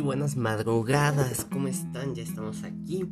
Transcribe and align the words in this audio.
buenas 0.00 0.36
madrugadas. 0.36 1.44
¿Cómo 1.44 1.68
están? 1.68 2.14
Ya 2.14 2.22
estamos 2.22 2.62
aquí. 2.64 3.04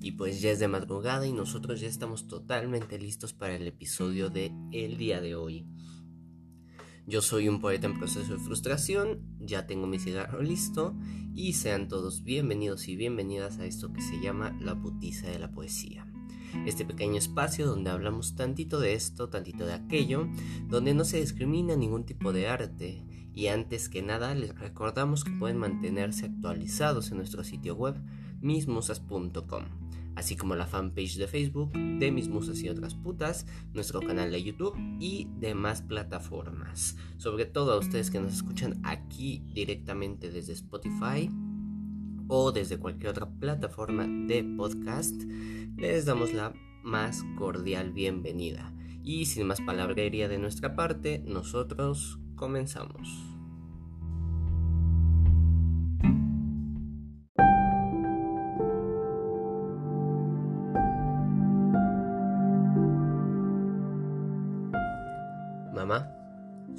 Y 0.00 0.12
pues 0.12 0.40
ya 0.40 0.50
es 0.50 0.58
de 0.58 0.68
madrugada 0.68 1.26
y 1.26 1.32
nosotros 1.32 1.80
ya 1.80 1.88
estamos 1.88 2.26
totalmente 2.26 2.98
listos 2.98 3.34
para 3.34 3.54
el 3.54 3.66
episodio 3.66 4.30
de 4.30 4.50
el 4.72 4.96
día 4.96 5.20
de 5.20 5.34
hoy. 5.34 5.66
Yo 7.06 7.20
soy 7.20 7.48
un 7.48 7.60
poeta 7.60 7.86
en 7.86 7.98
proceso 7.98 8.32
de 8.32 8.38
frustración, 8.38 9.20
ya 9.40 9.66
tengo 9.66 9.86
mi 9.86 9.98
cigarro 9.98 10.42
listo 10.42 10.96
y 11.34 11.54
sean 11.54 11.88
todos 11.88 12.22
bienvenidos 12.22 12.88
y 12.88 12.96
bienvenidas 12.96 13.58
a 13.58 13.66
esto 13.66 13.92
que 13.92 14.00
se 14.00 14.20
llama 14.20 14.56
La 14.60 14.80
putiza 14.80 15.28
de 15.28 15.38
la 15.38 15.50
poesía. 15.50 16.06
Este 16.66 16.84
pequeño 16.84 17.16
espacio 17.16 17.66
donde 17.66 17.90
hablamos 17.90 18.36
tantito 18.36 18.80
de 18.80 18.94
esto, 18.94 19.28
tantito 19.28 19.66
de 19.66 19.74
aquello, 19.74 20.28
donde 20.68 20.94
no 20.94 21.04
se 21.04 21.20
discrimina 21.20 21.76
ningún 21.76 22.04
tipo 22.04 22.32
de 22.32 22.48
arte, 22.48 23.04
y 23.40 23.48
antes 23.48 23.88
que 23.88 24.02
nada 24.02 24.34
les 24.34 24.54
recordamos 24.58 25.24
que 25.24 25.30
pueden 25.30 25.56
mantenerse 25.56 26.26
actualizados 26.26 27.10
en 27.10 27.16
nuestro 27.16 27.42
sitio 27.42 27.74
web 27.74 27.96
mismusas.com, 28.42 29.64
así 30.14 30.36
como 30.36 30.56
la 30.56 30.66
fanpage 30.66 31.16
de 31.16 31.26
Facebook 31.26 31.72
de 31.72 32.12
Mis 32.12 32.28
Musas 32.28 32.60
y 32.62 32.68
otras 32.68 32.94
putas, 32.94 33.46
nuestro 33.72 34.02
canal 34.02 34.30
de 34.30 34.42
YouTube 34.42 34.76
y 35.00 35.26
demás 35.38 35.80
plataformas. 35.80 36.98
Sobre 37.16 37.46
todo 37.46 37.72
a 37.72 37.78
ustedes 37.78 38.10
que 38.10 38.20
nos 38.20 38.34
escuchan 38.34 38.78
aquí 38.84 39.42
directamente 39.54 40.30
desde 40.30 40.52
Spotify 40.52 41.30
o 42.28 42.52
desde 42.52 42.76
cualquier 42.76 43.12
otra 43.12 43.30
plataforma 43.30 44.06
de 44.06 44.44
podcast, 44.54 45.14
les 45.78 46.04
damos 46.04 46.34
la 46.34 46.52
más 46.84 47.24
cordial 47.38 47.90
bienvenida. 47.94 48.70
Y 49.02 49.24
sin 49.24 49.46
más 49.46 49.62
palabrería 49.62 50.28
de 50.28 50.38
nuestra 50.38 50.76
parte, 50.76 51.24
nosotros 51.26 52.18
comenzamos. 52.36 53.29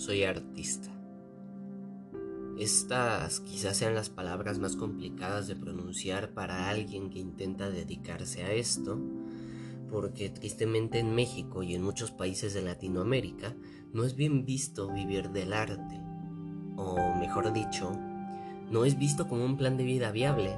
Soy 0.02 0.24
artista. 0.24 0.90
Estas 2.58 3.40
quizás 3.40 3.78
sean 3.78 3.94
las 3.94 4.10
palabras 4.10 4.58
más 4.58 4.76
complicadas 4.76 5.48
de 5.48 5.56
pronunciar 5.56 6.34
para 6.34 6.70
alguien 6.70 7.12
que 7.12 7.20
intenta 7.20 7.70
dedicarse 7.70 8.44
a 8.44 8.52
esto, 8.52 9.00
porque 9.92 10.30
tristemente 10.30 10.98
en 10.98 11.14
México 11.14 11.62
y 11.62 11.76
en 11.76 11.84
muchos 11.84 12.10
países 12.10 12.56
de 12.56 12.64
Latinoamérica 12.64 13.56
no 13.94 14.04
es 14.04 14.16
bien 14.16 14.44
visto 14.44 14.92
vivir 14.92 15.30
del 15.30 15.54
arte, 15.54 16.02
o 16.78 16.98
mejor 17.20 17.54
dicho, 17.54 17.92
no 18.72 18.86
es 18.86 18.98
visto 18.98 19.28
como 19.28 19.46
un 19.46 19.56
plan 19.56 19.78
de 19.78 19.84
vida 19.84 20.12
viable, 20.12 20.58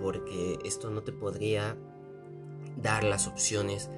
porque 0.00 0.60
esto 0.64 0.90
no 0.90 1.02
te 1.02 1.12
podría 1.12 1.76
dar 2.80 3.02
las 3.02 3.26
opciones 3.26 3.90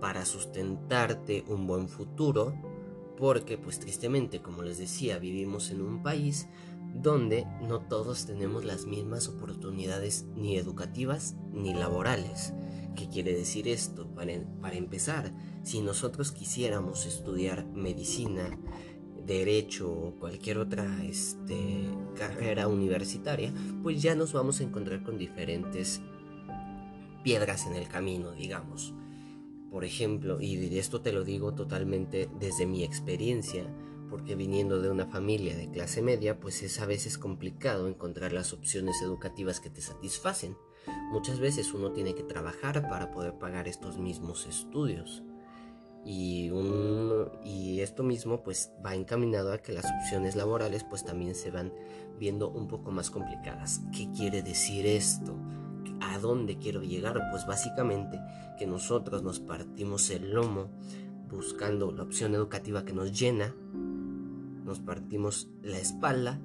para 0.00 0.24
sustentarte 0.24 1.44
un 1.48 1.66
buen 1.66 1.88
futuro, 1.88 2.54
porque 3.20 3.58
pues 3.58 3.78
tristemente, 3.78 4.40
como 4.40 4.62
les 4.62 4.78
decía, 4.78 5.18
vivimos 5.18 5.70
en 5.70 5.82
un 5.82 6.02
país 6.02 6.48
donde 6.94 7.46
no 7.60 7.80
todos 7.80 8.24
tenemos 8.24 8.64
las 8.64 8.86
mismas 8.86 9.28
oportunidades 9.28 10.24
ni 10.34 10.56
educativas 10.56 11.36
ni 11.52 11.74
laborales. 11.74 12.54
¿Qué 12.96 13.08
quiere 13.08 13.34
decir 13.34 13.68
esto? 13.68 14.08
Para, 14.14 14.32
para 14.62 14.76
empezar, 14.76 15.34
si 15.62 15.82
nosotros 15.82 16.32
quisiéramos 16.32 17.04
estudiar 17.04 17.66
medicina, 17.66 18.58
derecho 19.26 19.92
o 19.92 20.14
cualquier 20.18 20.56
otra 20.56 21.04
este, 21.04 21.90
carrera 22.16 22.68
universitaria, 22.68 23.52
pues 23.82 24.00
ya 24.00 24.14
nos 24.14 24.32
vamos 24.32 24.60
a 24.60 24.64
encontrar 24.64 25.04
con 25.04 25.18
diferentes 25.18 26.00
piedras 27.22 27.66
en 27.66 27.74
el 27.74 27.86
camino, 27.86 28.32
digamos. 28.32 28.94
Por 29.70 29.84
ejemplo, 29.84 30.40
y 30.40 30.78
esto 30.78 31.00
te 31.00 31.12
lo 31.12 31.24
digo 31.24 31.54
totalmente 31.54 32.28
desde 32.38 32.66
mi 32.66 32.82
experiencia, 32.82 33.64
porque 34.10 34.34
viniendo 34.34 34.82
de 34.82 34.90
una 34.90 35.06
familia 35.06 35.56
de 35.56 35.70
clase 35.70 36.02
media, 36.02 36.40
pues 36.40 36.62
es 36.62 36.80
a 36.80 36.86
veces 36.86 37.16
complicado 37.16 37.86
encontrar 37.86 38.32
las 38.32 38.52
opciones 38.52 39.00
educativas 39.00 39.60
que 39.60 39.70
te 39.70 39.80
satisfacen. 39.80 40.56
Muchas 41.12 41.38
veces 41.38 41.72
uno 41.72 41.92
tiene 41.92 42.14
que 42.16 42.24
trabajar 42.24 42.88
para 42.88 43.12
poder 43.12 43.34
pagar 43.38 43.68
estos 43.68 43.98
mismos 43.98 44.46
estudios. 44.46 45.22
Y, 46.04 46.50
y 47.44 47.80
esto 47.80 48.02
mismo 48.02 48.42
pues 48.42 48.72
va 48.84 48.94
encaminado 48.94 49.52
a 49.52 49.58
que 49.58 49.72
las 49.72 49.84
opciones 49.84 50.34
laborales 50.34 50.82
pues 50.82 51.04
también 51.04 51.34
se 51.34 51.50
van 51.50 51.72
viendo 52.18 52.50
un 52.50 52.66
poco 52.66 52.90
más 52.90 53.10
complicadas. 53.10 53.82
¿Qué 53.96 54.10
quiere 54.10 54.42
decir 54.42 54.86
esto? 54.86 55.36
¿A 56.00 56.18
dónde 56.18 56.58
quiero 56.58 56.82
llegar? 56.82 57.20
Pues 57.30 57.46
básicamente 57.46 58.20
que 58.58 58.66
nosotros 58.66 59.22
nos 59.22 59.40
partimos 59.40 60.10
el 60.10 60.32
lomo 60.32 60.70
buscando 61.30 61.92
la 61.92 62.02
opción 62.02 62.34
educativa 62.34 62.84
que 62.84 62.92
nos 62.92 63.18
llena, 63.18 63.54
nos 64.64 64.80
partimos 64.80 65.48
la 65.62 65.78
espalda 65.78 66.40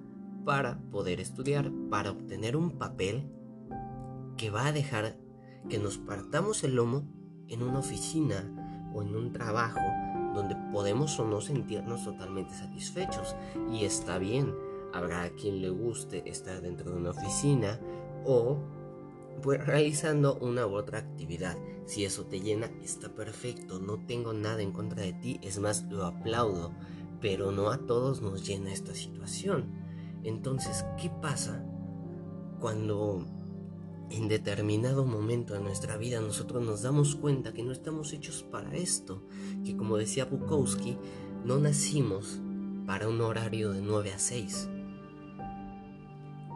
para 0.45 0.79
poder 0.91 1.19
estudiar, 1.19 1.71
para 1.89 2.11
obtener 2.11 2.55
un 2.55 2.77
papel 2.77 3.29
que 4.37 4.49
va 4.49 4.67
a 4.67 4.71
dejar 4.71 5.17
que 5.69 5.79
nos 5.79 5.97
partamos 5.97 6.63
el 6.63 6.75
lomo 6.75 7.03
en 7.47 7.63
una 7.63 7.79
oficina 7.79 8.91
o 8.93 9.01
en 9.01 9.15
un 9.15 9.31
trabajo 9.33 9.79
donde 10.33 10.55
podemos 10.71 11.19
o 11.19 11.25
no 11.25 11.41
sentirnos 11.41 12.03
totalmente 12.03 12.53
satisfechos. 12.53 13.35
Y 13.71 13.85
está 13.85 14.17
bien, 14.17 14.53
habrá 14.93 15.29
quien 15.31 15.61
le 15.61 15.69
guste 15.69 16.29
estar 16.29 16.61
dentro 16.61 16.91
de 16.91 16.97
una 16.97 17.11
oficina 17.11 17.79
o 18.25 18.59
realizando 19.43 20.37
una 20.39 20.65
u 20.67 20.75
otra 20.75 20.99
actividad. 20.99 21.57
Si 21.85 22.05
eso 22.05 22.25
te 22.25 22.39
llena, 22.39 22.71
está 22.83 23.13
perfecto, 23.13 23.79
no 23.79 24.05
tengo 24.05 24.33
nada 24.33 24.61
en 24.61 24.71
contra 24.71 25.03
de 25.03 25.13
ti, 25.13 25.39
es 25.43 25.59
más, 25.59 25.83
lo 25.89 26.05
aplaudo, 26.05 26.73
pero 27.21 27.51
no 27.51 27.69
a 27.69 27.77
todos 27.79 28.21
nos 28.21 28.45
llena 28.45 28.73
esta 28.73 28.93
situación. 28.93 29.71
Entonces, 30.23 30.85
¿qué 30.99 31.09
pasa 31.09 31.63
cuando 32.59 33.25
en 34.09 34.27
determinado 34.27 35.05
momento 35.05 35.53
de 35.53 35.59
nuestra 35.59 35.97
vida 35.97 36.21
nosotros 36.21 36.63
nos 36.63 36.83
damos 36.83 37.15
cuenta 37.15 37.53
que 37.53 37.63
no 37.63 37.71
estamos 37.71 38.13
hechos 38.13 38.43
para 38.43 38.75
esto, 38.75 39.23
que 39.63 39.75
como 39.75 39.97
decía 39.97 40.25
Bukowski, 40.25 40.97
no 41.43 41.57
nacimos 41.57 42.39
para 42.85 43.07
un 43.07 43.21
horario 43.21 43.71
de 43.71 43.81
9 43.81 44.13
a 44.13 44.19
6. 44.19 44.69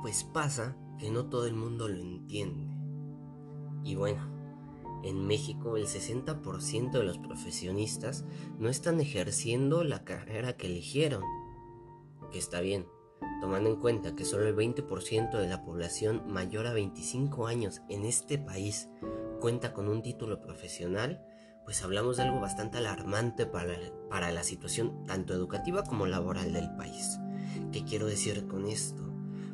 Pues 0.01 0.23
pasa 0.23 0.75
que 0.99 1.09
no 1.09 1.25
todo 1.25 1.47
el 1.47 1.55
mundo 1.55 1.87
lo 1.87 1.99
entiende. 1.99 2.68
Y 3.83 3.95
bueno, 3.95 4.21
en 5.03 5.25
México 5.25 5.77
el 5.77 5.85
60% 5.85 6.91
de 6.91 7.03
los 7.03 7.17
profesionistas 7.17 8.25
no 8.57 8.69
están 8.69 8.99
ejerciendo 8.99 9.83
la 9.83 10.03
carrera 10.03 10.57
que 10.57 10.67
eligieron, 10.67 11.23
que 12.31 12.39
está 12.39 12.59
bien, 12.59 12.85
tomando 13.41 13.69
en 13.69 13.77
cuenta 13.77 14.15
que 14.15 14.25
solo 14.25 14.47
el 14.47 14.55
20% 14.55 15.37
de 15.37 15.47
la 15.47 15.63
población 15.63 16.23
mayor 16.27 16.67
a 16.67 16.73
25 16.73 17.47
años 17.47 17.81
en 17.89 18.05
este 18.05 18.37
país 18.37 18.89
cuenta 19.39 19.73
con 19.73 19.87
un 19.87 20.01
título 20.01 20.41
profesional, 20.41 21.25
pues 21.63 21.83
hablamos 21.83 22.17
de 22.17 22.23
algo 22.23 22.39
bastante 22.41 22.79
alarmante 22.79 23.45
para, 23.45 23.75
para 24.09 24.31
la 24.31 24.43
situación 24.43 25.05
tanto 25.05 25.33
educativa 25.33 25.83
como 25.83 26.07
laboral 26.07 26.51
del 26.51 26.75
país. 26.75 27.19
¿Qué 27.71 27.85
quiero 27.85 28.07
decir 28.07 28.47
con 28.47 28.65
esto? 28.65 29.03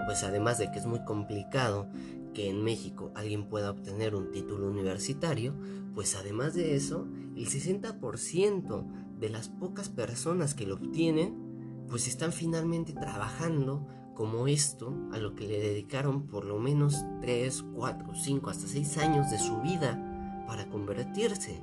Pues 0.06 0.24
además 0.24 0.58
de 0.58 0.72
que 0.72 0.80
es 0.80 0.86
muy 0.86 1.04
complicado 1.04 1.88
que 2.36 2.50
en 2.50 2.64
México 2.64 3.12
alguien 3.16 3.50
pueda 3.50 3.72
obtener 3.72 4.14
un 4.14 4.30
título 4.30 4.70
universitario, 4.70 5.56
pues 5.96 6.16
además 6.16 6.54
de 6.54 6.76
eso, 6.76 7.08
el 7.36 7.48
60% 7.48 8.86
de 9.20 9.30
las 9.30 9.50
pocas 9.50 9.90
personas 9.90 10.54
que 10.54 10.68
lo 10.68 10.76
obtienen 10.76 11.86
pues 11.90 12.08
están 12.08 12.32
finalmente 12.32 12.94
trabajando 12.94 13.88
como 14.14 14.48
esto 14.48 14.94
a 15.12 15.18
lo 15.18 15.36
que 15.36 15.48
le 15.48 15.60
dedicaron 15.60 16.28
por 16.28 16.46
lo 16.46 16.60
menos 16.60 17.04
3, 17.22 17.66
4, 17.76 18.16
5, 18.16 18.50
hasta 18.50 18.68
6 18.68 18.98
años 18.98 19.32
de 19.32 19.40
su 19.40 19.62
vida 19.62 20.44
para 20.48 20.70
convertirse. 20.70 21.62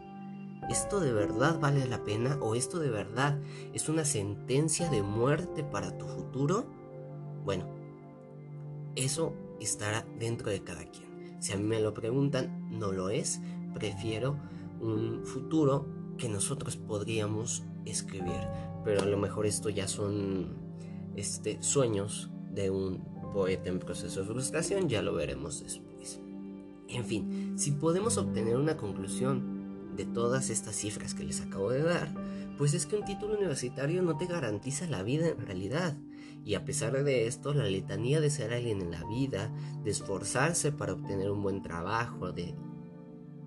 ¿Esto 0.71 1.01
de 1.01 1.13
verdad 1.13 1.59
vale 1.61 1.87
la 1.87 2.05
pena 2.05 2.39
o 2.41 2.55
esto 2.55 2.79
de 2.79 2.91
verdad 2.91 3.41
es 3.75 3.89
una 3.89 4.05
sentencia 4.05 4.89
de 4.91 5.03
muerte 5.03 5.65
para 5.65 5.99
tu 5.99 6.07
futuro? 6.07 6.67
Bueno, 7.45 7.67
eso 8.95 9.35
estará 9.63 10.07
dentro 10.19 10.51
de 10.51 10.63
cada 10.63 10.85
quien. 10.85 11.41
Si 11.41 11.53
a 11.53 11.57
mí 11.57 11.65
me 11.65 11.81
lo 11.81 11.95
preguntan, 11.95 12.69
no 12.71 12.93
lo 12.93 13.11
es. 13.11 13.41
Prefiero 13.75 14.39
un 14.81 15.25
futuro 15.25 15.87
que 16.19 16.29
nosotros 16.29 16.77
podríamos 16.77 17.65
escribir 17.85 18.41
pero 18.85 19.03
a 19.03 19.07
lo 19.07 19.17
mejor 19.17 19.47
esto 19.47 19.69
ya 19.69 19.89
son 19.89 20.55
este, 21.17 21.63
sueños 21.63 22.31
de 22.51 22.71
un 22.71 23.03
poeta 23.33 23.71
en 23.71 23.79
proceso 23.79 24.21
de 24.21 24.27
frustración, 24.27 24.89
ya 24.89 25.03
lo 25.03 25.15
veremos 25.15 25.63
después. 25.63 26.21
En 26.89 27.05
fin, 27.05 27.55
si 27.57 27.73
podemos 27.73 28.19
obtener 28.19 28.57
una 28.57 28.77
conclusión 28.77 29.95
de 29.97 30.05
todas 30.05 30.51
estas 30.51 30.77
cifras 30.77 31.15
que 31.15 31.25
les 31.25 31.41
acabo 31.41 31.71
de 31.71 31.83
dar, 31.83 32.13
pues 32.59 32.75
es 32.75 32.87
que 32.87 32.97
un 32.97 33.05
título 33.05 33.37
universitario 33.37 34.03
no 34.03 34.17
te 34.19 34.27
garantiza 34.27 34.87
la 34.87 35.03
vida 35.03 35.29
en 35.29 35.39
realidad. 35.39 35.97
Y 36.45 36.55
a 36.55 36.65
pesar 36.65 37.05
de 37.05 37.27
esto, 37.27 37.55
la 37.55 37.65
letanía 37.65 38.21
de 38.21 38.31
ser 38.31 38.53
alguien 38.53 38.81
en 38.81 38.91
la 38.91 39.05
vida, 39.05 39.53
de 39.85 39.91
esforzarse 39.91 40.73
para 40.73 40.95
obtener 40.95 41.31
un 41.31 41.43
buen 41.43 41.63
trabajo, 41.63 42.33
de, 42.33 42.55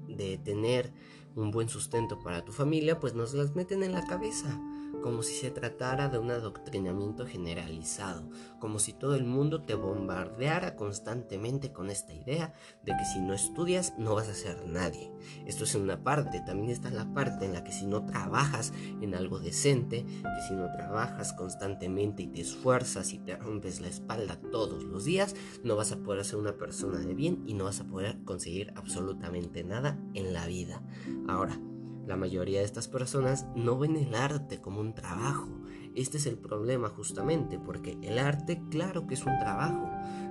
de 0.08 0.38
tener 0.38 0.94
un 1.36 1.52
buen 1.52 1.68
sustento 1.68 2.20
para 2.20 2.46
tu 2.46 2.52
familia, 2.52 3.00
pues 3.00 3.14
nos 3.14 3.34
las 3.34 3.56
meten 3.56 3.84
en 3.84 3.92
la 3.92 4.06
cabeza 4.06 4.60
como 5.02 5.24
si 5.24 5.36
se 5.36 5.52
tratara 5.52 6.10
de 6.10 6.18
un 6.18 6.32
adoctrinamiento 6.32 7.26
generalizado, 7.26 8.30
como 8.60 8.80
si 8.80 8.94
todo 8.94 9.16
el 9.16 9.26
mundo 9.26 9.64
te 9.64 9.76
bombardeara 9.76 10.76
constantemente 10.76 11.72
con 11.72 11.90
esta 11.90 12.14
idea 12.14 12.54
de 12.84 12.94
que 12.94 13.06
si 13.14 13.20
no 13.20 13.34
estudias 13.34 13.94
no 13.98 14.16
vas 14.16 14.30
a 14.30 14.34
ser 14.34 14.66
nadie. 14.68 15.12
Esto 15.46 15.64
es 15.64 15.76
una 15.76 16.04
parte, 16.04 16.42
también 16.46 16.72
está 16.72 16.90
la 16.90 17.14
parte 17.14 17.46
en 17.46 17.54
la 17.54 17.64
que 17.64 17.72
si 17.72 17.86
no 17.86 18.06
trabajas 18.06 18.74
en 19.02 19.16
algo 19.16 19.40
decente, 19.40 20.06
que 20.06 20.48
si 20.48 20.54
no 20.54 20.72
trabajas 20.72 21.34
constantemente 21.34 22.24
y 22.24 22.28
te 22.28 22.42
esfuerzas 22.42 23.14
y 23.14 23.20
te 23.20 23.36
rompes 23.38 23.82
la 23.82 23.88
espalda 23.88 24.40
todos 24.52 24.84
los 24.84 25.06
días, 25.06 25.36
no 25.64 25.76
vas 25.76 25.92
a 25.92 25.98
poder 25.98 26.24
ser 26.26 26.38
una 26.38 26.54
persona 26.54 27.00
de 27.00 27.14
bien 27.14 27.44
y 27.46 27.54
no 27.54 27.66
vas 27.66 27.80
a 27.80 27.86
poder 27.86 28.24
conseguir 28.24 28.74
absolutamente 28.76 29.64
nada 29.64 30.00
en 30.14 30.34
la 30.34 30.48
vida. 30.48 30.82
Ahora, 31.28 31.60
la 32.08 32.16
mayoría 32.16 32.60
de 32.60 32.66
estas 32.66 32.88
personas 32.88 33.48
no 33.56 33.78
ven 33.78 33.96
el 33.96 34.14
arte 34.16 34.62
como 34.62 34.80
un 34.80 34.94
trabajo. 34.94 35.48
Este 35.96 36.18
es 36.18 36.26
el 36.28 36.38
problema 36.38 36.90
justamente, 36.90 37.58
porque 37.58 37.98
el 38.02 38.20
arte 38.20 38.62
claro 38.70 39.08
que 39.08 39.16
es 39.16 39.26
un 39.26 39.38
trabajo. 39.40 39.90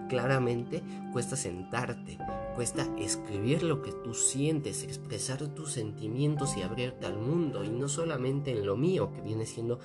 Claramente 0.08 0.82
cuesta 1.12 1.36
sentarte, 1.36 2.18
cuesta 2.54 2.86
escribir 2.98 3.62
lo 3.62 3.82
que 3.82 3.90
tú 3.90 4.14
sientes, 4.14 4.82
expresar 4.84 5.38
tus 5.54 5.72
sentimientos 5.72 6.56
y 6.56 6.62
abrirte 6.62 7.06
al 7.06 7.16
mundo, 7.16 7.64
y 7.64 7.70
no 7.70 7.88
solamente 7.88 8.50
en 8.50 8.66
lo 8.66 8.76
mío, 8.76 9.12
que 9.12 9.22
viene 9.22 9.46
siendo 9.46 9.80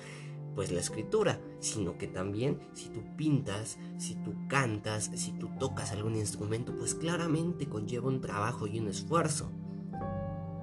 pues 0.54 0.70
la 0.70 0.80
escritura, 0.80 1.40
sino 1.60 1.96
que 1.96 2.06
también 2.06 2.60
si 2.74 2.90
tú 2.90 3.00
pintas, 3.16 3.78
si 3.96 4.16
tú 4.16 4.34
cantas, 4.48 5.10
si 5.14 5.32
tú 5.32 5.48
tocas 5.58 5.92
algún 5.92 6.16
instrumento, 6.16 6.76
pues 6.76 6.94
claramente 6.94 7.66
conlleva 7.66 8.08
un 8.08 8.20
trabajo 8.20 8.66
y 8.66 8.78
un 8.78 8.88
esfuerzo 8.88 9.50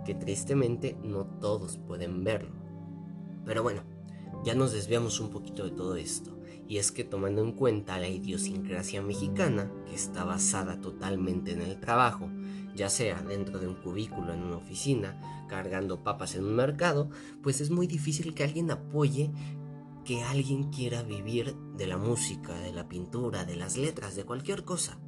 que 0.07 0.15
tristemente 0.15 0.95
no 1.03 1.25
todos 1.25 1.77
pueden 1.77 2.23
verlo. 2.23 2.55
Pero 3.43 3.61
bueno, 3.61 3.83
ya 4.45 4.55
nos 4.55 4.71
desviamos 4.71 5.19
un 5.19 5.29
poquito 5.29 5.65
de 5.65 5.71
todo 5.71 5.97
esto, 5.97 6.39
y 6.65 6.77
es 6.77 6.93
que 6.93 7.03
tomando 7.03 7.41
en 7.41 7.51
cuenta 7.51 7.99
la 7.99 8.07
idiosincrasia 8.07 9.01
mexicana, 9.01 9.69
que 9.85 9.95
está 9.95 10.23
basada 10.23 10.79
totalmente 10.79 11.51
en 11.51 11.61
el 11.61 11.81
trabajo, 11.81 12.29
ya 12.73 12.89
sea 12.89 13.21
dentro 13.21 13.59
de 13.59 13.67
un 13.67 13.75
cubículo 13.75 14.33
en 14.33 14.43
una 14.43 14.55
oficina, 14.55 15.45
cargando 15.49 16.03
papas 16.05 16.35
en 16.35 16.45
un 16.45 16.55
mercado, 16.55 17.09
pues 17.43 17.59
es 17.59 17.69
muy 17.69 17.85
difícil 17.85 18.33
que 18.33 18.45
alguien 18.45 18.71
apoye 18.71 19.29
que 20.05 20.23
alguien 20.23 20.71
quiera 20.71 21.03
vivir 21.03 21.53
de 21.75 21.85
la 21.85 21.97
música, 21.97 22.53
de 22.53 22.71
la 22.71 22.87
pintura, 22.87 23.43
de 23.43 23.57
las 23.57 23.75
letras, 23.75 24.15
de 24.15 24.23
cualquier 24.23 24.63
cosa. 24.63 25.01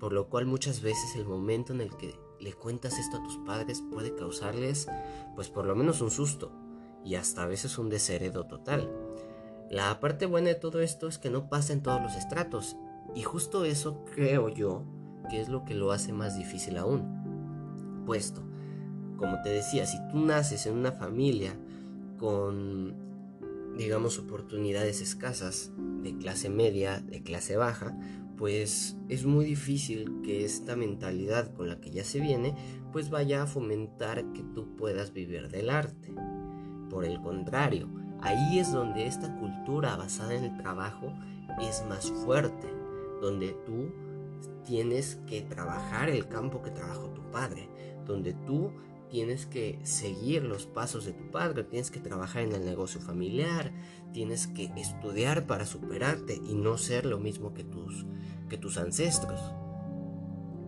Por 0.00 0.14
lo 0.14 0.30
cual 0.30 0.46
muchas 0.46 0.80
veces 0.80 1.16
el 1.16 1.26
momento 1.26 1.74
en 1.74 1.82
el 1.82 1.94
que 1.98 2.14
le 2.40 2.52
cuentas 2.52 2.98
esto 2.98 3.16
a 3.16 3.22
tus 3.22 3.36
padres 3.38 3.82
puede 3.92 4.14
causarles 4.14 4.88
pues 5.34 5.48
por 5.48 5.66
lo 5.66 5.74
menos 5.74 6.00
un 6.00 6.10
susto 6.10 6.52
y 7.04 7.14
hasta 7.14 7.42
a 7.42 7.46
veces 7.46 7.78
un 7.78 7.88
desheredo 7.88 8.46
total. 8.46 8.90
La 9.70 10.00
parte 10.00 10.26
buena 10.26 10.48
de 10.48 10.54
todo 10.54 10.80
esto 10.80 11.08
es 11.08 11.18
que 11.18 11.30
no 11.30 11.48
pasa 11.48 11.72
en 11.72 11.82
todos 11.82 12.00
los 12.00 12.14
estratos 12.16 12.76
y 13.14 13.22
justo 13.22 13.64
eso 13.64 14.04
creo 14.14 14.48
yo 14.48 14.84
que 15.30 15.40
es 15.40 15.48
lo 15.48 15.64
que 15.64 15.74
lo 15.74 15.92
hace 15.92 16.12
más 16.12 16.36
difícil 16.36 16.76
aún. 16.78 18.02
Puesto, 18.06 18.42
como 19.16 19.42
te 19.42 19.50
decía, 19.50 19.86
si 19.86 19.98
tú 20.08 20.18
naces 20.18 20.66
en 20.66 20.76
una 20.76 20.92
familia 20.92 21.54
con 22.18 23.08
digamos 23.76 24.18
oportunidades 24.18 25.00
escasas 25.00 25.70
de 26.02 26.16
clase 26.16 26.50
media, 26.50 27.00
de 27.00 27.22
clase 27.22 27.56
baja, 27.56 27.96
pues 28.38 28.96
es 29.08 29.26
muy 29.26 29.44
difícil 29.44 30.22
que 30.22 30.44
esta 30.44 30.76
mentalidad 30.76 31.52
con 31.54 31.68
la 31.68 31.80
que 31.80 31.90
ya 31.90 32.04
se 32.04 32.20
viene 32.20 32.54
pues 32.92 33.10
vaya 33.10 33.42
a 33.42 33.46
fomentar 33.46 34.32
que 34.32 34.42
tú 34.54 34.76
puedas 34.76 35.12
vivir 35.12 35.48
del 35.48 35.70
arte. 35.70 36.14
Por 36.88 37.04
el 37.04 37.20
contrario, 37.20 37.88
ahí 38.22 38.58
es 38.58 38.72
donde 38.72 39.06
esta 39.06 39.36
cultura 39.38 39.96
basada 39.96 40.34
en 40.34 40.44
el 40.44 40.56
trabajo 40.56 41.12
es 41.60 41.84
más 41.88 42.10
fuerte, 42.24 42.68
donde 43.20 43.56
tú 43.66 43.92
tienes 44.64 45.16
que 45.26 45.42
trabajar 45.42 46.08
el 46.08 46.28
campo 46.28 46.62
que 46.62 46.70
trabajó 46.70 47.08
tu 47.10 47.22
padre, 47.30 47.68
donde 48.06 48.34
tú 48.46 48.70
tienes 49.10 49.46
que 49.46 49.78
seguir 49.82 50.42
los 50.42 50.66
pasos 50.66 51.04
de 51.04 51.12
tu 51.12 51.30
padre, 51.30 51.64
tienes 51.64 51.90
que 51.90 52.00
trabajar 52.00 52.42
en 52.42 52.52
el 52.52 52.64
negocio 52.64 53.00
familiar, 53.00 53.72
tienes 54.12 54.46
que 54.46 54.70
estudiar 54.76 55.46
para 55.46 55.66
superarte 55.66 56.34
y 56.34 56.54
no 56.54 56.78
ser 56.78 57.06
lo 57.06 57.18
mismo 57.18 57.54
que 57.54 57.64
tus, 57.64 58.06
que 58.48 58.58
tus 58.58 58.78
ancestros. 58.78 59.40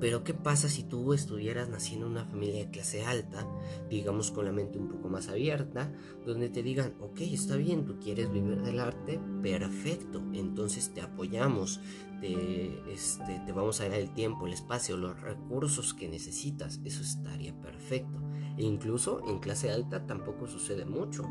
Pero 0.01 0.25
¿qué 0.25 0.33
pasa 0.33 0.71
si 0.71 0.83
tú 0.83 1.13
estuvieras 1.13 1.69
naciendo 1.69 2.07
en 2.07 2.13
una 2.13 2.25
familia 2.25 2.65
de 2.65 2.71
clase 2.71 3.05
alta, 3.05 3.47
digamos 3.91 4.31
con 4.31 4.47
la 4.47 4.53
mente 4.53 4.79
un 4.79 4.89
poco 4.89 5.11
más 5.11 5.29
abierta, 5.29 5.93
donde 6.25 6.49
te 6.49 6.63
digan, 6.63 6.95
ok, 7.01 7.21
está 7.21 7.57
bien, 7.57 7.85
tú 7.85 7.99
quieres 8.01 8.33
vivir 8.33 8.63
del 8.63 8.81
arte, 8.81 9.21
perfecto, 9.43 10.23
entonces 10.33 10.95
te 10.95 11.03
apoyamos, 11.03 11.81
te, 12.21 12.93
este, 12.93 13.41
te 13.41 13.53
vamos 13.53 13.81
a 13.81 13.89
dar 13.89 13.99
el 13.99 14.13
tiempo, 14.13 14.47
el 14.47 14.53
espacio, 14.53 14.97
los 14.97 15.21
recursos 15.21 15.95
que 15.95 16.09
necesitas, 16.09 16.81
eso 16.85 17.03
estaría 17.03 17.59
perfecto. 17.61 18.21
E 18.57 18.63
incluso 18.63 19.23
en 19.27 19.39
clase 19.39 19.71
alta 19.71 20.07
tampoco 20.07 20.47
sucede 20.47 20.85
mucho. 20.85 21.25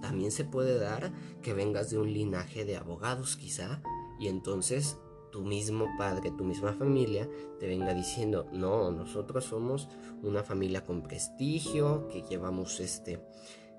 También 0.00 0.30
se 0.30 0.44
puede 0.44 0.78
dar 0.78 1.12
que 1.42 1.52
vengas 1.52 1.90
de 1.90 1.98
un 1.98 2.12
linaje 2.12 2.64
de 2.64 2.76
abogados 2.76 3.36
quizá, 3.36 3.82
y 4.18 4.28
entonces 4.28 4.98
tu 5.32 5.42
mismo 5.42 5.86
padre, 5.98 6.30
tu 6.30 6.44
misma 6.44 6.72
familia 6.72 7.28
te 7.58 7.66
venga 7.66 7.92
diciendo, 7.92 8.48
no, 8.52 8.90
nosotros 8.90 9.44
somos 9.44 9.88
una 10.22 10.42
familia 10.42 10.84
con 10.84 11.02
prestigio, 11.02 12.08
que 12.08 12.22
llevamos 12.22 12.80
este, 12.80 13.20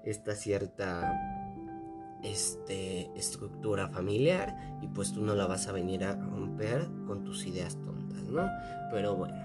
esta 0.04 0.36
cierta 0.36 1.47
este, 2.24 3.12
estructura 3.16 3.90
familiar 3.90 4.80
y 4.82 4.88
pues 4.88 5.14
tú 5.14 5.22
no 5.22 5.36
la 5.36 5.48
vas 5.48 5.68
a 5.68 5.72
venir 5.72 6.04
a 6.04 6.16
romper 6.16 6.88
con 7.06 7.24
tus 7.24 7.46
ideas 7.46 7.78
tontas, 7.82 8.24
¿no? 8.24 8.48
Pero 8.92 9.16
bueno, 9.16 9.36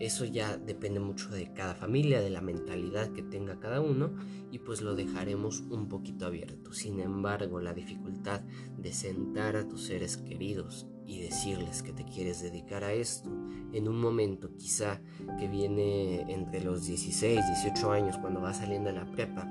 eso 0.00 0.24
ya 0.24 0.56
depende 0.56 0.98
mucho 0.98 1.28
de 1.28 1.52
cada 1.52 1.74
familia, 1.74 2.20
de 2.20 2.30
la 2.30 2.40
mentalidad 2.40 3.10
que 3.10 3.22
tenga 3.22 3.60
cada 3.60 3.80
uno 3.80 4.12
y 4.50 4.58
pues 4.58 4.82
lo 4.82 4.94
dejaremos 4.94 5.60
un 5.70 5.88
poquito 5.88 6.26
abierto. 6.26 6.72
Sin 6.72 7.00
embargo, 7.00 7.60
la 7.60 7.74
dificultad 7.74 8.40
de 8.76 8.92
sentar 8.92 9.56
a 9.56 9.68
tus 9.68 9.84
seres 9.84 10.16
queridos 10.16 10.86
y 11.06 11.20
decirles 11.20 11.82
que 11.82 11.92
te 11.92 12.04
quieres 12.04 12.42
dedicar 12.42 12.82
a 12.82 12.92
esto 12.92 13.30
en 13.72 13.88
un 13.88 14.00
momento 14.00 14.56
quizá 14.56 15.00
que 15.38 15.48
viene 15.48 16.22
entre 16.32 16.64
los 16.64 16.86
16, 16.86 17.40
18 17.62 17.92
años 17.92 18.18
cuando 18.18 18.40
vas 18.40 18.58
saliendo 18.58 18.90
de 18.90 18.96
la 18.96 19.10
prepa 19.10 19.46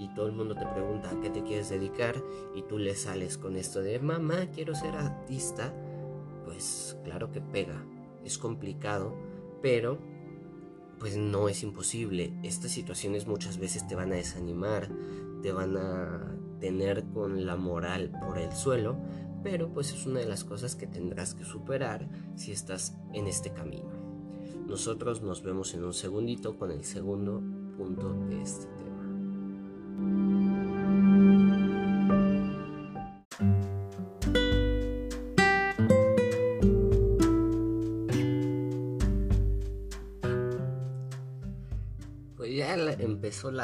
y 0.00 0.08
todo 0.08 0.26
el 0.26 0.32
mundo 0.32 0.54
te 0.54 0.66
pregunta 0.66 1.10
a 1.10 1.20
qué 1.20 1.28
te 1.28 1.42
quieres 1.42 1.68
dedicar 1.68 2.22
y 2.54 2.62
tú 2.62 2.78
le 2.78 2.94
sales 2.94 3.36
con 3.36 3.56
esto 3.56 3.82
de 3.82 3.98
mamá 4.00 4.46
quiero 4.52 4.74
ser 4.74 4.96
artista, 4.96 5.74
pues 6.46 6.96
claro 7.04 7.30
que 7.30 7.42
pega, 7.42 7.84
es 8.24 8.38
complicado, 8.38 9.14
pero 9.60 9.98
pues 10.98 11.16
no 11.16 11.48
es 11.48 11.62
imposible. 11.62 12.32
Estas 12.42 12.70
situaciones 12.70 13.26
muchas 13.26 13.58
veces 13.58 13.86
te 13.86 13.94
van 13.94 14.12
a 14.12 14.16
desanimar, 14.16 14.88
te 15.42 15.52
van 15.52 15.76
a 15.76 16.36
tener 16.60 17.04
con 17.04 17.46
la 17.46 17.56
moral 17.56 18.10
por 18.20 18.38
el 18.38 18.52
suelo, 18.52 18.96
pero 19.42 19.72
pues 19.72 19.92
es 19.92 20.06
una 20.06 20.20
de 20.20 20.26
las 20.26 20.44
cosas 20.44 20.76
que 20.76 20.86
tendrás 20.86 21.34
que 21.34 21.44
superar 21.44 22.08
si 22.36 22.52
estás 22.52 22.96
en 23.12 23.26
este 23.26 23.52
camino. 23.52 23.90
Nosotros 24.66 25.22
nos 25.22 25.42
vemos 25.42 25.74
en 25.74 25.84
un 25.84 25.94
segundito 25.94 26.56
con 26.56 26.70
el 26.70 26.84
segundo 26.84 27.42
punto 27.76 28.12
de 28.28 28.42
este 28.42 28.66
tema. 28.66 28.89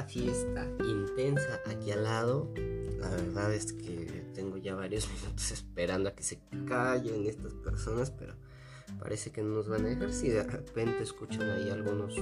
Fiesta 0.07 0.69
intensa 0.81 1.61
aquí 1.67 1.91
al 1.91 2.05
lado. 2.05 2.51
La 2.99 3.11
verdad 3.11 3.53
es 3.53 3.73
que 3.73 4.25
tengo 4.35 4.57
ya 4.57 4.75
varios 4.75 5.09
minutos 5.23 5.51
esperando 5.51 6.09
a 6.09 6.15
que 6.15 6.23
se 6.23 6.41
callen 6.67 7.27
estas 7.27 7.55
personas, 7.55 8.11
pero 8.11 8.35
parece 8.99 9.31
que 9.31 9.43
no 9.43 9.55
nos 9.55 9.69
van 9.69 9.85
a 9.85 9.89
dejar. 9.89 10.13
Si 10.13 10.29
de 10.29 10.43
repente 10.43 11.03
escuchan 11.03 11.51
ahí 11.51 11.71
algunos 11.71 12.15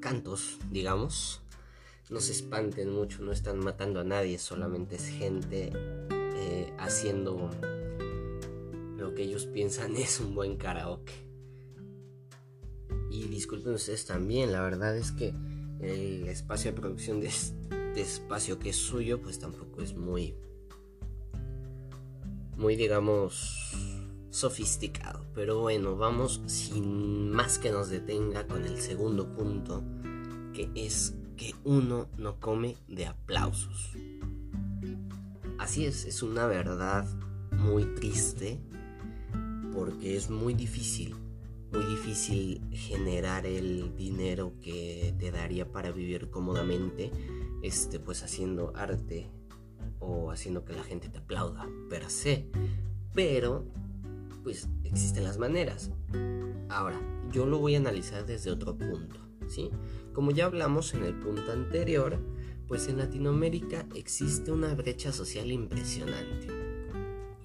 cantos, 0.00 0.58
digamos, 0.70 1.42
no 2.10 2.20
se 2.20 2.32
espanten 2.32 2.90
mucho, 2.90 3.22
no 3.22 3.32
están 3.32 3.58
matando 3.58 4.00
a 4.00 4.04
nadie, 4.04 4.38
solamente 4.38 4.96
es 4.96 5.06
gente 5.06 5.70
eh, 6.10 6.72
haciendo 6.78 7.50
lo 8.96 9.14
que 9.14 9.22
ellos 9.22 9.46
piensan 9.46 9.96
es 9.96 10.20
un 10.20 10.34
buen 10.34 10.56
karaoke. 10.56 11.12
Y 13.10 13.28
disculpen 13.28 13.74
ustedes 13.74 14.06
también, 14.06 14.52
la 14.52 14.62
verdad 14.62 14.96
es 14.96 15.12
que 15.12 15.34
el 15.82 16.28
espacio 16.28 16.72
de 16.72 16.80
producción 16.80 17.20
de 17.20 17.28
este 17.28 18.00
espacio 18.00 18.58
que 18.58 18.70
es 18.70 18.76
suyo, 18.76 19.20
pues 19.20 19.38
tampoco 19.38 19.82
es 19.82 19.94
muy 19.94 20.34
muy 22.56 22.76
digamos 22.76 23.74
sofisticado. 24.30 25.24
Pero 25.34 25.60
bueno, 25.60 25.96
vamos 25.96 26.42
sin 26.46 27.30
más 27.30 27.58
que 27.58 27.70
nos 27.70 27.88
detenga 27.88 28.46
con 28.46 28.64
el 28.64 28.80
segundo 28.80 29.32
punto, 29.34 29.82
que 30.52 30.70
es 30.74 31.14
que 31.36 31.54
uno 31.64 32.08
no 32.16 32.38
come 32.38 32.76
de 32.86 33.06
aplausos. 33.06 33.92
Así 35.58 35.84
es, 35.84 36.04
es 36.04 36.22
una 36.22 36.46
verdad 36.46 37.06
muy 37.52 37.84
triste 37.94 38.60
porque 39.74 40.16
es 40.16 40.30
muy 40.30 40.54
difícil, 40.54 41.14
muy 41.72 41.84
difícil 41.84 42.60
generar 42.72 43.46
el 43.46 43.94
dinero 43.96 44.52
que 44.60 45.14
te 45.18 45.30
daría 45.30 45.70
para 45.70 45.92
vivir 45.92 46.30
cómodamente, 46.30 47.10
este, 47.62 48.00
pues 48.00 48.22
haciendo 48.22 48.72
arte 48.74 49.28
o 50.00 50.30
haciendo 50.30 50.64
que 50.64 50.72
la 50.72 50.82
gente 50.82 51.08
te 51.08 51.18
aplauda 51.18 51.68
per 51.88 52.10
se. 52.10 52.46
Pero, 53.14 53.64
pues 54.42 54.68
existen 54.84 55.24
las 55.24 55.38
maneras. 55.38 55.90
Ahora, 56.68 57.00
yo 57.30 57.46
lo 57.46 57.58
voy 57.58 57.74
a 57.74 57.78
analizar 57.78 58.26
desde 58.26 58.50
otro 58.50 58.76
punto, 58.76 59.20
¿sí? 59.46 59.70
Como 60.12 60.30
ya 60.32 60.46
hablamos 60.46 60.94
en 60.94 61.04
el 61.04 61.14
punto 61.14 61.52
anterior, 61.52 62.18
pues 62.66 62.88
en 62.88 62.98
Latinoamérica 62.98 63.86
existe 63.94 64.52
una 64.52 64.74
brecha 64.74 65.12
social 65.12 65.50
impresionante. 65.50 66.48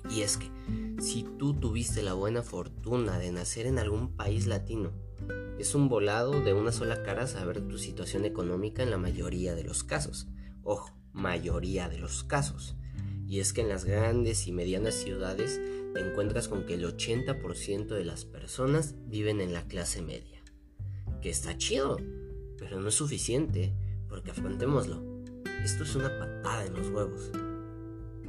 Y 0.09 0.21
es 0.21 0.37
que 0.37 0.49
si 1.05 1.21
tú 1.37 1.53
tuviste 1.53 2.01
la 2.01 2.13
buena 2.13 2.41
fortuna 2.41 3.19
de 3.19 3.31
nacer 3.31 3.67
en 3.67 3.77
algún 3.77 4.15
país 4.15 4.47
latino, 4.47 4.91
es 5.59 5.75
un 5.75 5.87
volado 5.87 6.41
de 6.41 6.53
una 6.53 6.71
sola 6.71 7.03
cara 7.03 7.27
saber 7.27 7.61
tu 7.61 7.77
situación 7.77 8.25
económica 8.25 8.81
en 8.81 8.89
la 8.89 8.97
mayoría 8.97 9.53
de 9.53 9.63
los 9.63 9.83
casos. 9.83 10.27
Ojo, 10.63 10.97
mayoría 11.13 11.89
de 11.89 11.99
los 11.99 12.23
casos. 12.23 12.75
Y 13.27 13.39
es 13.39 13.53
que 13.53 13.61
en 13.61 13.69
las 13.69 13.85
grandes 13.85 14.47
y 14.47 14.51
medianas 14.51 14.95
ciudades 14.95 15.61
te 15.93 15.99
encuentras 15.99 16.47
con 16.47 16.65
que 16.65 16.73
el 16.73 16.83
80% 16.83 17.87
de 17.87 18.03
las 18.03 18.25
personas 18.25 18.95
viven 19.05 19.41
en 19.41 19.53
la 19.53 19.67
clase 19.67 20.01
media. 20.01 20.41
Que 21.21 21.29
está 21.29 21.55
chido, 21.55 21.97
pero 22.57 22.81
no 22.81 22.87
es 22.87 22.95
suficiente, 22.95 23.75
porque 24.09 24.31
afrontémoslo. 24.31 25.03
Esto 25.63 25.83
es 25.83 25.95
una 25.95 26.09
patada 26.17 26.65
en 26.65 26.73
los 26.73 26.89
huevos. 26.89 27.29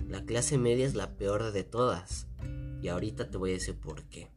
La 0.08 0.26
clase 0.26 0.58
media 0.58 0.86
es 0.86 0.94
la 0.94 1.16
peor 1.16 1.52
de 1.52 1.64
todas. 1.64 2.26
Y 2.82 2.88
ahorita 2.88 3.30
te 3.30 3.38
voy 3.38 3.50
a 3.50 3.54
decir 3.54 3.78
por 3.78 4.04
qué. 4.04 4.28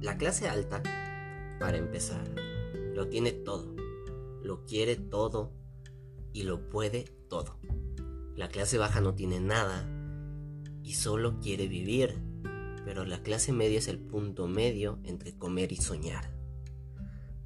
La 0.00 0.18
clase 0.18 0.48
alta, 0.48 0.82
para 1.58 1.78
empezar, 1.78 2.28
lo 2.94 3.08
tiene 3.08 3.32
todo. 3.32 3.74
Lo 4.42 4.64
quiere 4.64 4.96
todo 4.96 5.52
y 6.32 6.42
lo 6.42 6.68
puede 6.68 7.04
todo. 7.28 7.58
La 8.36 8.48
clase 8.48 8.78
baja 8.78 9.00
no 9.00 9.14
tiene 9.14 9.40
nada 9.40 9.88
y 10.82 10.94
solo 10.94 11.40
quiere 11.40 11.68
vivir. 11.68 12.18
Pero 12.84 13.06
la 13.06 13.22
clase 13.22 13.52
media 13.52 13.78
es 13.78 13.88
el 13.88 13.98
punto 13.98 14.46
medio 14.46 14.98
entre 15.04 15.36
comer 15.38 15.72
y 15.72 15.76
soñar. 15.76 16.30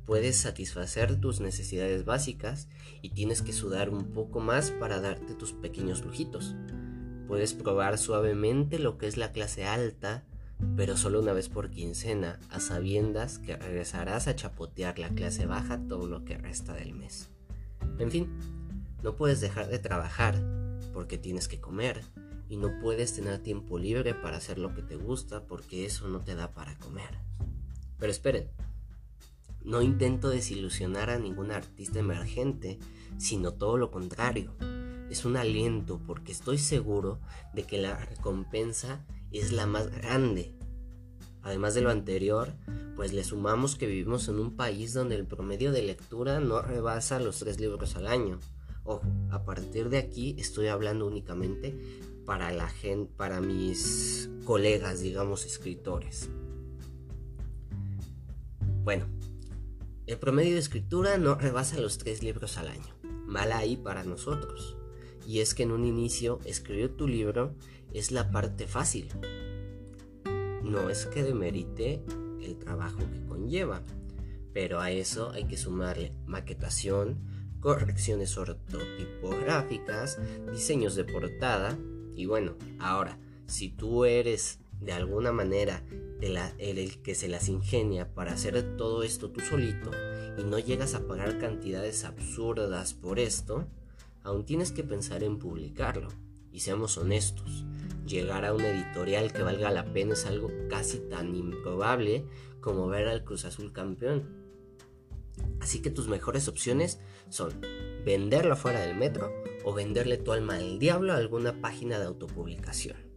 Puedes 0.05 0.37
satisfacer 0.39 1.21
tus 1.21 1.41
necesidades 1.41 2.05
básicas 2.05 2.69
y 3.03 3.11
tienes 3.11 3.43
que 3.43 3.53
sudar 3.53 3.91
un 3.91 4.13
poco 4.13 4.41
más 4.41 4.71
para 4.73 5.01
darte 5.01 5.35
tus 5.35 5.53
pequeños 5.53 6.03
lujitos. 6.05 6.57
Puedes 7.29 7.53
probar 7.53 7.99
suavemente 7.99 8.79
lo 8.79 8.97
que 8.97 9.07
es 9.07 9.19
la 9.19 9.33
clase 9.33 9.67
alta, 9.67 10.25
pero 10.77 10.97
solo 10.97 11.21
una 11.21 11.35
vez 11.35 11.51
por 11.51 11.69
quincena, 11.69 12.41
a 12.49 12.59
sabiendas 12.59 13.39
que 13.39 13.55
regresarás 13.55 14.27
a 14.27 14.35
chapotear 14.35 14.99
la 14.99 15.11
clase 15.11 15.45
baja 15.45 15.79
todo 15.89 16.09
lo 16.09 16.25
que 16.25 16.39
resta 16.39 16.73
del 16.73 16.95
mes. 16.95 17.29
En 17.99 18.11
fin, 18.11 18.29
no 19.03 19.15
puedes 19.15 19.43
dejar 19.43 19.69
de 19.69 19.79
trabajar 19.79 20.43
porque 20.95 21.19
tienes 21.19 21.49
que 21.49 21.61
comer 21.61 22.03
y 22.49 22.57
no 22.57 22.81
puedes 22.81 23.15
tener 23.15 23.41
tiempo 23.41 23.79
libre 23.79 24.15
para 24.15 24.39
hacer 24.39 24.59
lo 24.59 24.75
que 24.75 24.81
te 24.81 24.97
gusta 24.97 25.45
porque 25.45 25.85
eso 25.85 26.09
no 26.09 26.21
te 26.21 26.35
da 26.35 26.53
para 26.53 26.79
comer. 26.79 27.19
Pero 27.99 28.11
esperen, 28.11 28.49
no 29.69 29.83
intento 29.83 30.31
desilusionar 30.31 31.11
a 31.11 31.19
ningún 31.21 31.53
artista 31.53 32.01
emergente, 32.01 32.81
sino 33.19 33.53
todo 33.53 33.77
lo 33.77 33.93
contrario 33.93 34.53
es 35.11 35.25
un 35.25 35.37
aliento 35.37 36.01
porque 36.07 36.33
estoy 36.33 36.59
seguro 36.59 37.19
de 37.55 37.65
que 37.65 37.79
la 37.79 37.97
recompensa 37.97 39.05
es 39.33 39.53
la 39.53 39.67
más 39.67 39.91
grande. 39.91 40.55
Además 41.43 41.75
de 41.75 41.81
lo 41.81 41.91
anterior, 41.91 42.53
pues 42.97 43.13
le 43.13 43.25
sumamos 43.25 43.77
que 43.77 43.87
vivimos 43.87 44.29
en 44.29 44.39
un 44.39 44.57
país 44.57 44.93
donde 44.93 45.15
el 45.15 45.27
promedio 45.27 45.73
de 45.73 45.83
lectura 45.83 46.41
no 46.41 46.61
rebasa 46.61 47.21
los 47.21 47.39
tres 47.39 47.59
libros 47.61 47.97
al 47.97 48.07
año. 48.07 48.39
Ojo, 48.85 49.07
a 49.31 49.45
partir 49.45 49.89
de 49.89 49.99
aquí 49.99 50.35
estoy 50.39 50.67
hablando 50.67 51.07
únicamente 51.07 51.79
para 52.25 52.53
la 52.53 52.69
gente, 52.69 53.11
para 53.17 53.41
mis 53.41 54.29
colegas, 54.45 55.01
digamos, 55.01 55.47
escritores. 55.47 56.29
Bueno, 58.85 59.07
el 60.09 60.17
promedio 60.17 60.55
de 60.55 60.61
escritura 60.61 61.19
no 61.19 61.35
rebasa 61.35 61.79
los 61.79 61.99
tres 61.99 62.23
libros 62.23 62.57
al 62.57 62.69
año. 62.69 62.95
Mal 63.27 63.53
ahí 63.53 63.77
para 63.77 64.05
nosotros. 64.05 64.79
Y 65.27 65.41
es 65.41 65.55
que 65.55 65.65
en 65.65 65.71
un 65.71 65.85
inicio 65.85 66.41
escribir 66.47 66.97
tu 66.97 67.07
libro 67.07 67.55
es 67.93 68.11
la 68.11 68.31
parte 68.31 68.67
fácil. 68.67 69.11
No 70.63 70.89
es 70.89 71.05
que 71.05 71.23
demerite 71.23 72.03
el 72.41 72.57
trabajo 72.57 73.01
que 73.01 73.27
conlleva, 73.27 73.83
pero 74.55 74.81
a 74.81 74.91
eso 74.91 75.31
hay 75.31 75.45
que 75.45 75.59
sumarle 75.59 76.15
maquetación, 76.25 77.19
correcciones 77.61 78.39
ortotipográficas, 78.39 80.19
diseños 80.51 80.95
de 80.95 81.05
portada 81.05 81.77
y 82.17 82.25
bueno, 82.25 82.57
ahora, 82.79 83.19
si 83.47 83.69
tú 83.69 84.07
eres 84.07 84.59
de 84.81 84.93
alguna 84.93 85.33
manera 85.33 85.85
el 86.21 87.03
que 87.03 87.15
se 87.15 87.29
las 87.29 87.49
ingenia 87.49 88.15
para 88.15 88.33
hacer 88.33 88.77
todo 88.77 89.03
esto 89.03 89.31
tú 89.31 89.41
solito 89.41 89.91
y 90.37 90.45
no 90.45 90.59
llegas 90.59 90.95
a 90.95 91.07
pagar 91.07 91.39
cantidades 91.39 92.05
absurdas 92.05 92.95
por 92.95 93.19
esto, 93.19 93.67
aún 94.23 94.45
tienes 94.45 94.73
que 94.73 94.85
pensar 94.85 95.23
en 95.23 95.39
publicarlo. 95.39 96.09
Y 96.53 96.61
seamos 96.61 96.97
honestos, 96.97 97.65
llegar 98.07 98.45
a 98.45 98.55
un 98.55 98.63
editorial 98.63 99.33
que 99.33 99.43
valga 99.43 99.71
la 99.71 99.93
pena 99.93 100.15
es 100.15 100.27
algo 100.27 100.51
casi 100.69 100.99
tan 100.99 101.35
improbable 101.35 102.25
como 102.61 102.89
ver 102.89 103.09
al 103.09 103.25
Cruz 103.25 103.45
Azul 103.45 103.73
campeón. 103.73 104.49
Así 105.61 105.81
que 105.83 105.91
tus 105.91 106.09
mejores 106.09 106.49
opciones 106.49 107.01
son 107.29 107.61
venderlo 108.05 108.57
fuera 108.57 108.81
del 108.81 108.97
metro 108.97 109.31
o 109.65 109.73
venderle 109.73 110.17
tu 110.17 110.33
alma 110.33 110.57
al 110.57 110.79
diablo 110.79 111.13
a 111.13 111.17
alguna 111.17 111.61
página 111.61 111.99
de 111.99 112.07
autopublicación. 112.07 113.08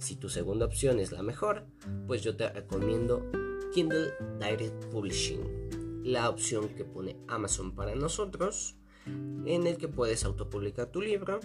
Si 0.00 0.16
tu 0.16 0.30
segunda 0.30 0.64
opción 0.64 0.98
es 0.98 1.12
la 1.12 1.22
mejor, 1.22 1.66
pues 2.06 2.22
yo 2.22 2.34
te 2.34 2.48
recomiendo 2.50 3.30
Kindle 3.74 4.14
Direct 4.40 4.86
Publishing, 4.86 6.02
la 6.04 6.30
opción 6.30 6.70
que 6.70 6.86
pone 6.86 7.18
Amazon 7.28 7.74
para 7.74 7.94
nosotros 7.94 8.76
en 9.44 9.66
el 9.66 9.76
que 9.76 9.88
puedes 9.88 10.24
autopublicar 10.24 10.86
tu 10.86 11.02
libro, 11.02 11.40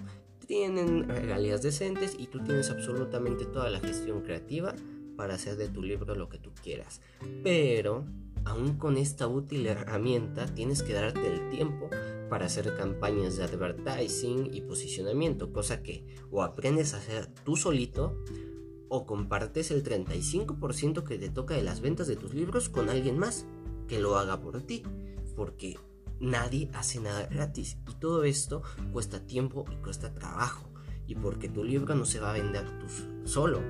tienen 0.47 1.09
regalías 1.09 1.63
decentes 1.63 2.15
y 2.17 2.27
tú 2.27 2.43
tienes 2.45 2.69
absolutamente 2.69 3.45
toda 3.45 3.69
la 3.69 3.81
gestión 3.81 4.21
creativa 4.21 4.74
para 5.17 5.35
hacer 5.35 5.57
de 5.57 5.67
tu 5.67 5.83
libro 5.83 6.15
lo 6.15 6.29
que 6.29 6.38
tú 6.38 6.51
quieras. 6.63 7.01
Pero, 7.43 8.05
aún 8.45 8.77
con 8.77 8.95
esta 8.95 9.27
útil 9.27 9.67
herramienta, 9.67 10.45
tienes 10.45 10.81
que 10.81 10.93
darte 10.93 11.27
el 11.27 11.50
tiempo 11.50 11.89
para 12.29 12.45
hacer 12.45 12.75
campañas 12.75 13.38
de 13.38 13.43
advertising 13.43 14.53
y 14.53 14.62
posicionamiento, 14.62 15.51
cosa 15.51 15.83
que 15.83 16.05
o 16.31 16.43
aprendes 16.43 16.93
a 16.93 16.97
hacer 16.97 17.27
tú 17.43 17.55
solito 17.55 18.17
o 18.95 19.05
compartes 19.05 19.71
el 19.71 19.83
35% 19.83 21.03
que 21.03 21.17
te 21.17 21.29
toca 21.29 21.55
de 21.55 21.63
las 21.63 21.81
ventas 21.81 22.07
de 22.07 22.15
tus 22.15 22.33
libros 22.33 22.69
con 22.69 22.89
alguien 22.89 23.17
más 23.17 23.45
que 23.87 23.99
lo 23.99 24.17
haga 24.17 24.41
por 24.41 24.61
ti, 24.63 24.83
porque 25.35 25.77
Nadie 26.19 26.69
hace 26.73 27.01
nada 27.01 27.27
gratis 27.27 27.77
y 27.89 27.93
todo 27.95 28.23
esto 28.23 28.63
cuesta 28.93 29.25
tiempo 29.25 29.65
y 29.71 29.75
cuesta 29.77 30.13
trabajo. 30.13 30.69
Y 31.07 31.15
porque 31.15 31.49
tu 31.49 31.63
libro 31.63 31.93
no 31.95 32.05
se 32.05 32.19
va 32.19 32.31
a 32.31 32.33
vender 32.33 32.65
tú 32.79 32.87
solo. 33.27 33.61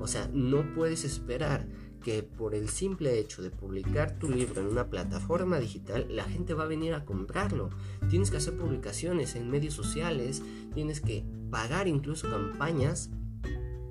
O 0.00 0.06
sea, 0.06 0.28
no 0.32 0.74
puedes 0.74 1.04
esperar 1.04 1.68
que 2.02 2.22
por 2.22 2.54
el 2.54 2.70
simple 2.70 3.18
hecho 3.18 3.42
de 3.42 3.50
publicar 3.50 4.18
tu 4.18 4.30
libro 4.30 4.62
en 4.62 4.68
una 4.68 4.88
plataforma 4.88 5.60
digital, 5.60 6.06
la 6.08 6.24
gente 6.24 6.54
va 6.54 6.64
a 6.64 6.68
venir 6.68 6.94
a 6.94 7.04
comprarlo. 7.04 7.68
Tienes 8.08 8.30
que 8.30 8.38
hacer 8.38 8.56
publicaciones 8.56 9.36
en 9.36 9.50
medios 9.50 9.74
sociales, 9.74 10.42
tienes 10.74 11.02
que 11.02 11.24
pagar 11.50 11.86
incluso 11.86 12.30
campañas 12.30 13.10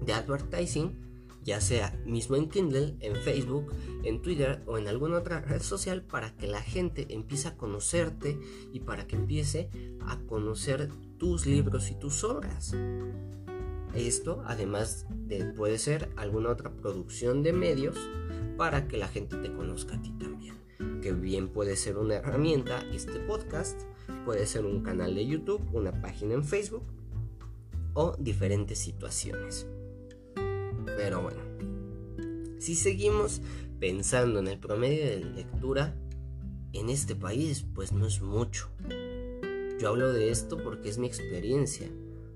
de 0.09 0.15
advertising 0.15 1.09
ya 1.43 1.61
sea 1.61 1.97
mismo 2.05 2.35
en 2.35 2.49
Kindle, 2.49 2.95
en 2.99 3.15
Facebook, 3.15 3.71
en 4.03 4.21
Twitter 4.21 4.61
o 4.65 4.77
en 4.77 4.87
alguna 4.87 5.17
otra 5.17 5.41
red 5.41 5.61
social 5.61 6.03
para 6.03 6.35
que 6.35 6.47
la 6.47 6.61
gente 6.61 7.07
empiece 7.09 7.47
a 7.47 7.57
conocerte 7.57 8.37
y 8.73 8.81
para 8.81 9.07
que 9.07 9.15
empiece 9.15 9.69
a 10.05 10.19
conocer 10.27 10.89
tus 11.17 11.45
libros 11.45 11.89
y 11.91 11.95
tus 11.95 12.23
obras. 12.23 12.75
Esto 13.95 14.43
además 14.45 15.07
de 15.09 15.45
puede 15.45 15.79
ser 15.79 16.09
alguna 16.17 16.49
otra 16.49 16.71
producción 16.71 17.41
de 17.41 17.53
medios 17.53 17.97
para 18.57 18.87
que 18.87 18.97
la 18.97 19.07
gente 19.07 19.37
te 19.37 19.51
conozca 19.53 19.95
a 19.95 20.01
ti 20.01 20.11
también. 20.19 20.55
Que 21.01 21.13
bien 21.13 21.49
puede 21.49 21.75
ser 21.77 21.97
una 21.97 22.15
herramienta, 22.15 22.83
este 22.93 23.19
podcast, 23.21 23.81
puede 24.25 24.45
ser 24.45 24.65
un 24.65 24.83
canal 24.83 25.15
de 25.15 25.25
YouTube, 25.25 25.61
una 25.73 26.01
página 26.01 26.33
en 26.33 26.43
Facebook 26.43 26.83
o 27.93 28.15
diferentes 28.19 28.77
situaciones. 28.77 29.65
Pero 30.99 31.21
bueno, 31.21 31.39
si 32.59 32.75
seguimos 32.75 33.41
pensando 33.79 34.39
en 34.39 34.49
el 34.49 34.59
promedio 34.59 35.05
de 35.05 35.23
lectura, 35.23 35.95
en 36.73 36.89
este 36.89 37.15
país 37.15 37.65
pues 37.73 37.93
no 37.93 38.05
es 38.05 38.21
mucho. 38.21 38.69
Yo 39.79 39.87
hablo 39.87 40.11
de 40.11 40.29
esto 40.29 40.57
porque 40.61 40.89
es 40.89 40.97
mi 40.97 41.07
experiencia. 41.07 41.89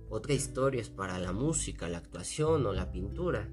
Otra 0.09 0.31
historia 0.31 0.79
es 0.79 0.89
para 0.89 1.19
la 1.19 1.33
música, 1.33 1.89
la 1.89 1.97
actuación 1.97 2.65
o 2.65 2.71
la 2.71 2.89
pintura. 2.89 3.49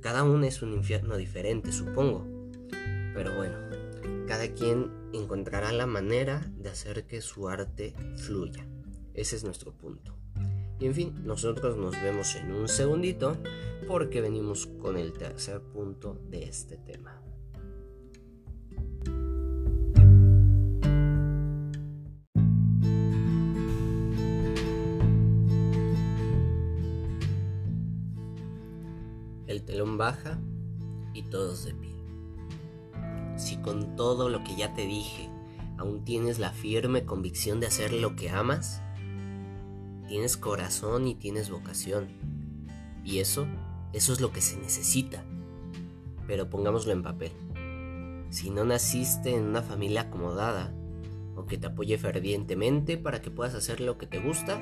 Cada 0.00 0.22
una 0.22 0.46
es 0.46 0.62
un 0.62 0.72
infierno 0.72 1.16
diferente, 1.16 1.72
supongo. 1.72 2.24
Pero 3.14 3.34
bueno, 3.34 3.56
cada 4.28 4.54
quien 4.54 4.92
encontrará 5.12 5.72
la 5.72 5.88
manera 5.88 6.48
de 6.58 6.68
hacer 6.68 7.06
que 7.08 7.20
su 7.22 7.48
arte 7.48 7.92
fluya. 8.18 8.64
Ese 9.14 9.34
es 9.34 9.42
nuestro 9.42 9.72
punto. 9.72 10.21
Y 10.82 10.86
en 10.86 10.94
fin, 10.94 11.14
nosotros 11.24 11.76
nos 11.76 11.92
vemos 12.02 12.34
en 12.34 12.50
un 12.50 12.66
segundito 12.66 13.36
porque 13.86 14.20
venimos 14.20 14.66
con 14.66 14.96
el 14.96 15.12
tercer 15.12 15.60
punto 15.60 16.18
de 16.28 16.42
este 16.42 16.76
tema. 16.76 17.22
El 29.46 29.62
telón 29.64 29.96
baja 29.96 30.40
y 31.14 31.22
todos 31.30 31.64
de 31.64 31.74
pie. 31.74 31.94
Si 33.36 33.58
con 33.58 33.94
todo 33.94 34.28
lo 34.28 34.42
que 34.42 34.56
ya 34.56 34.74
te 34.74 34.84
dije 34.84 35.30
aún 35.78 36.04
tienes 36.04 36.40
la 36.40 36.50
firme 36.50 37.04
convicción 37.04 37.60
de 37.60 37.68
hacer 37.68 37.92
lo 37.92 38.16
que 38.16 38.30
amas, 38.30 38.82
tienes 40.12 40.36
corazón 40.36 41.08
y 41.08 41.14
tienes 41.14 41.48
vocación. 41.48 42.06
Y 43.02 43.20
eso, 43.20 43.46
eso 43.94 44.12
es 44.12 44.20
lo 44.20 44.30
que 44.30 44.42
se 44.42 44.58
necesita. 44.58 45.24
Pero 46.26 46.50
pongámoslo 46.50 46.92
en 46.92 47.02
papel. 47.02 47.32
Si 48.28 48.50
no 48.50 48.66
naciste 48.66 49.34
en 49.34 49.44
una 49.44 49.62
familia 49.62 50.02
acomodada, 50.02 50.74
o 51.34 51.46
que 51.46 51.56
te 51.56 51.68
apoye 51.68 51.96
fervientemente 51.96 52.98
para 52.98 53.22
que 53.22 53.30
puedas 53.30 53.54
hacer 53.54 53.80
lo 53.80 53.96
que 53.96 54.06
te 54.06 54.18
gusta, 54.18 54.60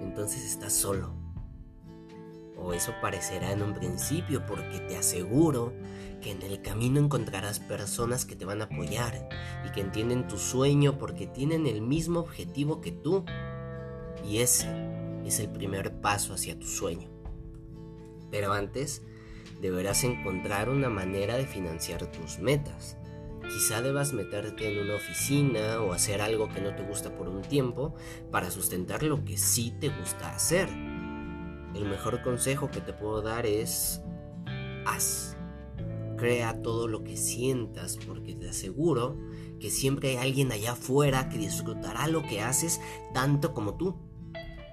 entonces 0.00 0.42
estás 0.42 0.72
solo. 0.72 1.12
O 2.56 2.72
eso 2.72 2.94
parecerá 3.02 3.52
en 3.52 3.60
un 3.60 3.74
principio, 3.74 4.46
porque 4.46 4.78
te 4.78 4.96
aseguro 4.96 5.74
que 6.22 6.30
en 6.30 6.40
el 6.40 6.62
camino 6.62 6.98
encontrarás 6.98 7.60
personas 7.60 8.24
que 8.24 8.36
te 8.36 8.46
van 8.46 8.62
a 8.62 8.64
apoyar 8.64 9.28
y 9.66 9.72
que 9.72 9.82
entienden 9.82 10.28
tu 10.28 10.38
sueño 10.38 10.96
porque 10.96 11.26
tienen 11.26 11.66
el 11.66 11.82
mismo 11.82 12.20
objetivo 12.20 12.80
que 12.80 12.92
tú. 12.92 13.26
Y 14.24 14.38
ese 14.38 14.68
es 15.24 15.40
el 15.40 15.48
primer 15.48 16.00
paso 16.00 16.34
hacia 16.34 16.58
tu 16.58 16.66
sueño. 16.66 17.08
Pero 18.30 18.52
antes, 18.52 19.02
deberás 19.60 20.04
encontrar 20.04 20.68
una 20.68 20.88
manera 20.88 21.36
de 21.36 21.46
financiar 21.46 22.10
tus 22.10 22.38
metas. 22.38 22.96
Quizá 23.42 23.82
debas 23.82 24.12
meterte 24.12 24.72
en 24.72 24.84
una 24.84 24.94
oficina 24.94 25.80
o 25.80 25.92
hacer 25.92 26.20
algo 26.20 26.48
que 26.48 26.60
no 26.60 26.74
te 26.74 26.82
gusta 26.84 27.14
por 27.16 27.28
un 27.28 27.42
tiempo 27.42 27.94
para 28.30 28.50
sustentar 28.50 29.02
lo 29.02 29.24
que 29.24 29.36
sí 29.36 29.74
te 29.80 29.88
gusta 29.88 30.34
hacer. 30.34 30.68
El 30.68 31.86
mejor 31.86 32.22
consejo 32.22 32.70
que 32.70 32.80
te 32.80 32.92
puedo 32.92 33.22
dar 33.22 33.46
es 33.46 34.02
haz. 34.86 35.36
Crea 36.16 36.62
todo 36.62 36.86
lo 36.86 37.02
que 37.02 37.16
sientas 37.16 37.98
porque 38.06 38.34
te 38.34 38.48
aseguro 38.48 39.16
que 39.58 39.70
siempre 39.70 40.10
hay 40.10 40.28
alguien 40.28 40.52
allá 40.52 40.72
afuera 40.72 41.28
que 41.28 41.38
disfrutará 41.38 42.06
lo 42.08 42.22
que 42.22 42.40
haces 42.40 42.80
tanto 43.12 43.54
como 43.54 43.76
tú. 43.76 43.96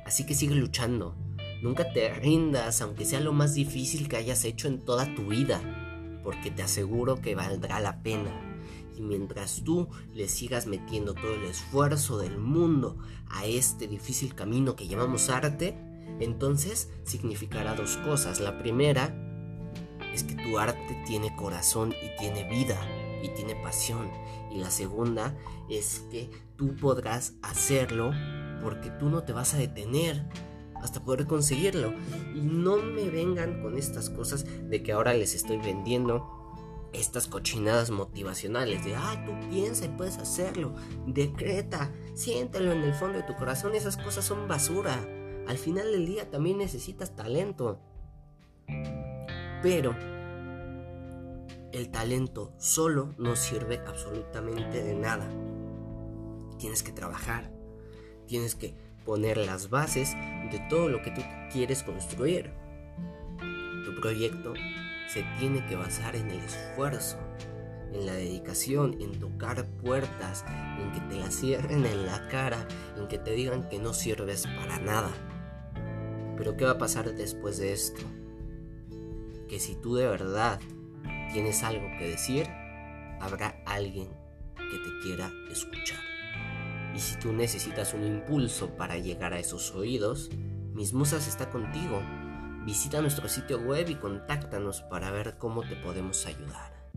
Así 0.10 0.26
que 0.26 0.34
sigue 0.34 0.56
luchando. 0.56 1.14
Nunca 1.62 1.94
te 1.94 2.12
rindas, 2.12 2.82
aunque 2.82 3.06
sea 3.06 3.20
lo 3.20 3.32
más 3.32 3.54
difícil 3.54 4.10
que 4.10 4.18
hayas 4.18 4.44
hecho 4.44 4.68
en 4.68 4.80
toda 4.80 5.14
tu 5.14 5.28
vida, 5.28 5.62
porque 6.24 6.50
te 6.50 6.64
aseguro 6.64 7.22
que 7.22 7.36
valdrá 7.36 7.80
la 7.80 8.02
pena. 8.02 8.32
Y 8.98 9.04
mientras 9.04 9.62
tú 9.64 9.88
le 10.16 10.28
sigas 10.28 10.66
metiendo 10.66 11.14
todo 11.14 11.36
el 11.36 11.44
esfuerzo 11.44 12.18
del 12.18 12.40
mundo 12.40 12.98
a 13.28 13.46
este 13.46 13.88
difícil 13.88 14.34
camino 14.34 14.76
que 14.76 14.88
llamamos 14.88 15.30
arte, 15.30 15.78
entonces 16.20 16.90
significará 17.04 17.76
dos 17.76 17.98
cosas. 17.98 18.40
La 18.40 18.58
primera 18.58 19.16
es 20.12 20.24
que 20.24 20.34
tu 20.34 20.58
arte 20.58 21.04
tiene 21.06 21.36
corazón 21.36 21.94
y 22.04 22.20
tiene 22.20 22.50
vida 22.50 22.82
y 23.22 23.30
tiene 23.30 23.56
pasión. 23.56 24.10
Y 24.52 24.60
la 24.60 24.72
segunda 24.72 25.36
es 25.70 26.06
que 26.12 26.30
tú 26.56 26.76
podrás 26.76 27.34
hacerlo 27.42 28.12
porque 28.62 28.90
tú 28.92 29.10
no 29.10 29.24
te 29.24 29.34
vas 29.34 29.54
a 29.54 29.58
detener 29.58 30.26
hasta 30.82 31.04
poder 31.04 31.28
conseguirlo. 31.28 31.94
Y 32.36 32.42
no 32.42 32.78
me 32.78 33.10
vengan 33.10 33.62
con 33.62 33.78
estas 33.78 34.10
cosas 34.10 34.46
de 34.70 34.84
que 34.84 34.92
ahora 34.92 35.14
les 35.14 35.36
estoy 35.36 35.58
vendiendo 35.58 36.40
estas 36.94 37.28
cochinadas 37.28 37.92
motivacionales 37.92 38.84
de, 38.84 38.96
ah, 38.96 39.24
tú 39.26 39.34
piensa 39.50 39.86
y 39.86 39.90
puedes 39.90 40.18
hacerlo, 40.18 40.74
decreta, 41.06 41.92
siéntelo 42.16 42.72
en 42.72 42.82
el 42.82 42.94
fondo 42.94 43.20
de 43.20 43.24
tu 43.24 43.36
corazón, 43.36 43.76
esas 43.76 43.96
cosas 43.96 44.26
son 44.26 44.48
basura. 44.48 45.00
Al 45.48 45.58
final 45.58 45.92
del 45.92 46.06
día 46.06 46.30
también 46.30 46.58
necesitas 46.58 47.16
talento. 47.16 47.80
Pero 49.62 49.96
el 51.72 51.92
talento 51.92 52.52
solo 52.58 53.14
no 53.18 53.36
sirve 53.36 53.82
absolutamente 53.86 54.84
de 54.84 54.96
nada. 54.96 55.30
Tienes 56.58 56.84
que 56.84 56.92
trabajar, 56.92 57.52
tienes 58.28 58.56
que 58.56 58.76
poner 59.06 59.38
las 59.38 59.70
bases 59.70 60.14
de 60.52 60.60
todo 60.70 60.90
lo 60.90 61.02
que 61.02 61.12
tú 61.12 61.22
quieres 61.52 61.84
construir. 61.84 62.52
Tu 63.86 64.02
proyecto 64.02 64.54
se 65.08 65.24
tiene 65.40 65.66
que 65.68 65.76
basar 65.76 66.16
en 66.16 66.30
el 66.32 66.40
esfuerzo, 66.40 67.18
en 67.94 68.06
la 68.06 68.14
dedicación, 68.14 68.98
en 69.00 69.20
tocar 69.20 69.66
puertas, 69.66 70.46
en 70.80 70.92
que 70.92 71.00
te 71.02 71.20
la 71.20 71.32
cierren 71.32 71.86
en 71.86 72.06
la 72.06 72.28
cara, 72.30 72.68
en 72.98 73.08
que 73.08 73.18
te 73.18 73.32
digan 73.32 73.70
que 73.70 73.80
no 73.80 73.94
sirves 73.94 74.46
para 74.48 74.80
nada. 74.80 75.12
Pero 76.36 76.58
¿qué 76.58 76.66
va 76.66 76.72
a 76.72 76.78
pasar 76.78 77.14
después 77.14 77.58
de 77.58 77.74
esto? 77.74 78.02
Que 79.48 79.60
si 79.60 79.76
tú 79.76 79.96
de 79.96 80.08
verdad 80.08 80.60
tienes 81.32 81.64
algo 81.64 81.88
que 81.98 82.10
decir, 82.10 82.48
habrá 83.20 83.56
alguien 83.66 84.08
que 84.56 84.78
te 84.78 85.00
quiera 85.04 85.32
escuchar. 85.52 86.00
Y 86.96 87.00
si 87.00 87.18
tú 87.18 87.32
necesitas 87.32 87.94
un 87.94 88.04
impulso 88.04 88.76
para 88.76 88.98
llegar 88.98 89.34
a 89.34 89.40
esos 89.40 89.74
oídos, 89.74 90.30
Mis 90.74 90.94
Musas 90.94 91.28
está 91.28 91.50
contigo. 91.50 92.02
Visita 92.66 93.02
nuestro 93.02 93.28
sitio 93.30 93.60
web 93.60 93.90
y 93.90 93.96
contáctanos 93.96 94.82
para 94.84 95.12
ver 95.12 95.38
cómo 95.38 95.62
te 95.62 95.76
podemos 95.76 96.26
ayudar. 96.26 96.92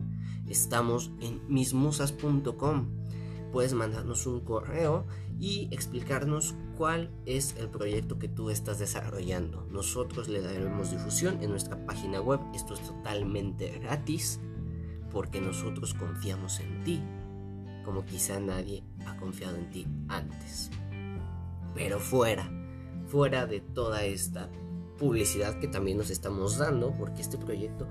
Estamos 0.47 1.11
en 1.21 1.47
mismusas.com. 1.47 2.89
Puedes 3.53 3.73
mandarnos 3.73 4.25
un 4.25 4.41
correo 4.41 5.05
y 5.39 5.69
explicarnos 5.71 6.55
cuál 6.75 7.11
es 7.25 7.55
el 7.57 7.69
proyecto 7.69 8.19
que 8.19 8.27
tú 8.27 8.49
estás 8.49 8.79
desarrollando. 8.79 9.67
Nosotros 9.71 10.27
le 10.27 10.41
daremos 10.41 10.91
difusión 10.91 11.41
en 11.41 11.51
nuestra 11.51 11.77
página 11.85 12.19
web. 12.19 12.41
Esto 12.53 12.73
es 12.73 12.81
totalmente 12.81 13.79
gratis 13.79 14.41
porque 15.11 15.39
nosotros 15.39 15.93
confiamos 15.93 16.59
en 16.59 16.83
ti 16.83 17.01
como 17.85 18.05
quizá 18.05 18.39
nadie 18.39 18.83
ha 19.05 19.15
confiado 19.17 19.55
en 19.57 19.69
ti 19.69 19.85
antes. 20.07 20.71
Pero 21.75 21.99
fuera, 21.99 22.49
fuera 23.07 23.45
de 23.45 23.59
toda 23.59 24.03
esta 24.03 24.49
publicidad 24.97 25.59
que 25.59 25.67
también 25.67 25.97
nos 25.97 26.09
estamos 26.09 26.57
dando, 26.57 26.91
porque 26.97 27.21
este 27.21 27.37
proyecto 27.37 27.87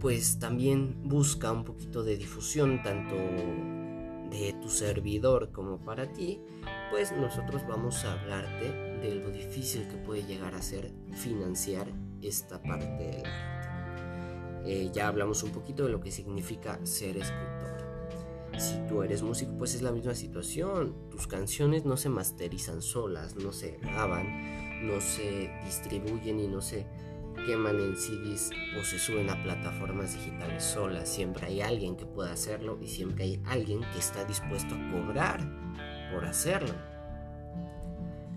pues 0.00 0.38
también 0.38 0.98
busca 1.04 1.50
un 1.50 1.64
poquito 1.64 2.02
de 2.02 2.18
difusión 2.18 2.82
tanto 2.82 3.14
de 4.30 4.54
tu 4.60 4.68
servidor 4.68 5.52
como 5.52 5.78
para 5.78 6.12
ti, 6.12 6.40
pues 6.90 7.12
nosotros 7.12 7.66
vamos 7.66 8.04
a 8.04 8.12
hablarte 8.12 8.70
de 9.00 9.14
lo 9.16 9.30
difícil 9.30 9.86
que 9.88 9.96
puede 9.96 10.24
llegar 10.24 10.54
a 10.54 10.62
ser 10.62 10.92
financiar 11.12 11.88
esta 12.22 12.62
parte 12.62 12.86
del 12.86 13.26
arte. 13.26 13.54
Eh, 14.66 14.90
ya 14.92 15.08
hablamos 15.08 15.42
un 15.42 15.50
poquito 15.50 15.84
de 15.84 15.90
lo 15.90 16.00
que 16.00 16.10
significa 16.10 16.78
ser 16.84 17.18
escritor. 17.18 17.64
Si 18.58 18.78
tú 18.88 19.02
eres 19.02 19.22
músico, 19.22 19.52
pues 19.58 19.74
es 19.74 19.82
la 19.82 19.90
misma 19.92 20.14
situación. 20.14 20.94
Tus 21.10 21.26
canciones 21.26 21.84
no 21.84 21.96
se 21.96 22.08
masterizan 22.08 22.82
solas, 22.82 23.34
no 23.36 23.52
se 23.52 23.78
graban, 23.78 24.86
no 24.86 25.00
se 25.00 25.50
distribuyen 25.64 26.40
y 26.40 26.46
no 26.46 26.60
se 26.60 26.86
queman 27.44 27.80
en 27.80 27.96
CDs 27.96 28.50
o 28.78 28.84
se 28.84 28.98
suben 28.98 29.30
a 29.30 29.42
plataformas 29.42 30.14
digitales 30.14 30.64
solas. 30.64 31.08
Siempre 31.08 31.46
hay 31.46 31.60
alguien 31.60 31.96
que 31.96 32.06
pueda 32.06 32.32
hacerlo 32.32 32.78
y 32.80 32.88
siempre 32.88 33.24
hay 33.24 33.42
alguien 33.46 33.80
que 33.92 33.98
está 33.98 34.24
dispuesto 34.24 34.74
a 34.74 34.90
cobrar 34.90 35.40
por 36.12 36.24
hacerlo. 36.24 36.74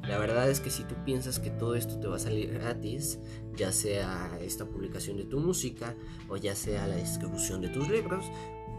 La 0.08 0.18
verdad 0.18 0.50
es 0.50 0.62
que 0.62 0.70
si 0.70 0.84
tú 0.84 0.96
piensas 1.04 1.40
que 1.40 1.50
todo 1.50 1.76
esto 1.76 2.00
te 2.00 2.08
va 2.08 2.16
a 2.16 2.20
salir 2.20 2.54
gratis, 2.54 3.20
ya 3.56 3.74
sea 3.74 4.38
esta 4.40 4.66
publicación 4.66 5.18
de 5.18 5.26
tu 5.26 5.40
música 5.40 5.96
o 6.30 6.38
ya 6.38 6.56
sea 6.56 6.88
la 6.88 6.96
distribución 6.96 7.62
de 7.62 7.70
tus 7.70 7.90
libros, 7.90 8.26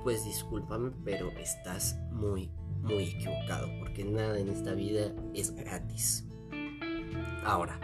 pues 0.04 0.24
discúlpame, 0.24 0.90
pero 1.04 1.30
estás 1.32 1.98
muy, 2.12 2.50
muy 2.80 3.04
equivocado, 3.04 3.68
porque 3.78 4.04
nada 4.04 4.38
en 4.38 4.48
esta 4.48 4.72
vida 4.72 5.12
es 5.34 5.54
gratis. 5.54 6.24
Ahora, 7.44 7.78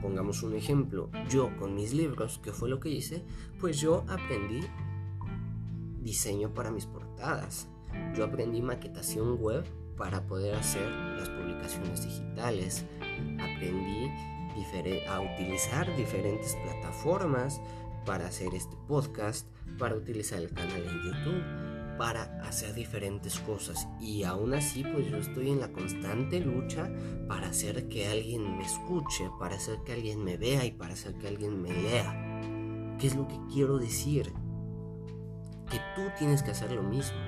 pongamos 0.00 0.42
un 0.42 0.54
ejemplo. 0.54 1.10
Yo 1.28 1.56
con 1.56 1.74
mis 1.74 1.92
libros, 1.92 2.40
¿qué 2.42 2.52
fue 2.52 2.68
lo 2.68 2.80
que 2.80 2.90
hice? 2.90 3.24
Pues 3.60 3.80
yo 3.80 4.04
aprendí 4.08 4.60
diseño 6.02 6.54
para 6.54 6.70
mis 6.70 6.86
portadas. 6.86 7.68
Yo 8.14 8.24
aprendí 8.24 8.62
maquetación 8.62 9.38
web 9.40 9.64
para 9.96 10.26
poder 10.26 10.54
hacer 10.54 10.88
las 10.90 11.28
publicaciones 11.28 12.04
digitales. 12.04 12.84
Aprendí 13.38 14.08
a 15.08 15.20
utilizar 15.20 15.96
diferentes 15.96 16.56
plataformas 16.56 17.60
para 18.04 18.26
hacer 18.26 18.54
este 18.54 18.76
podcast, 18.86 19.46
para 19.78 19.94
utilizar 19.94 20.40
el 20.40 20.52
canal 20.52 20.82
en 20.82 21.02
YouTube, 21.02 21.67
para 21.98 22.22
hacer 22.46 22.72
diferentes 22.74 23.38
cosas. 23.40 23.88
Y 24.00 24.22
aún 24.22 24.54
así, 24.54 24.84
pues 24.84 25.10
yo 25.10 25.16
estoy 25.18 25.50
en 25.50 25.60
la 25.60 25.72
constante 25.72 26.40
lucha 26.40 26.90
para 27.26 27.48
hacer 27.48 27.88
que 27.88 28.06
alguien 28.06 28.56
me 28.56 28.64
escuche, 28.64 29.28
para 29.38 29.56
hacer 29.56 29.80
que 29.84 29.92
alguien 29.92 30.24
me 30.24 30.36
vea 30.36 30.64
y 30.64 30.70
para 30.70 30.94
hacer 30.94 31.14
que 31.18 31.28
alguien 31.28 31.60
me 31.60 31.72
lea. 31.72 32.96
¿Qué 32.98 33.08
es 33.08 33.16
lo 33.16 33.26
que 33.26 33.38
quiero 33.52 33.78
decir? 33.78 34.32
Que 35.68 35.78
tú 35.96 36.02
tienes 36.18 36.42
que 36.42 36.52
hacer 36.52 36.72
lo 36.72 36.82
mismo. 36.82 37.18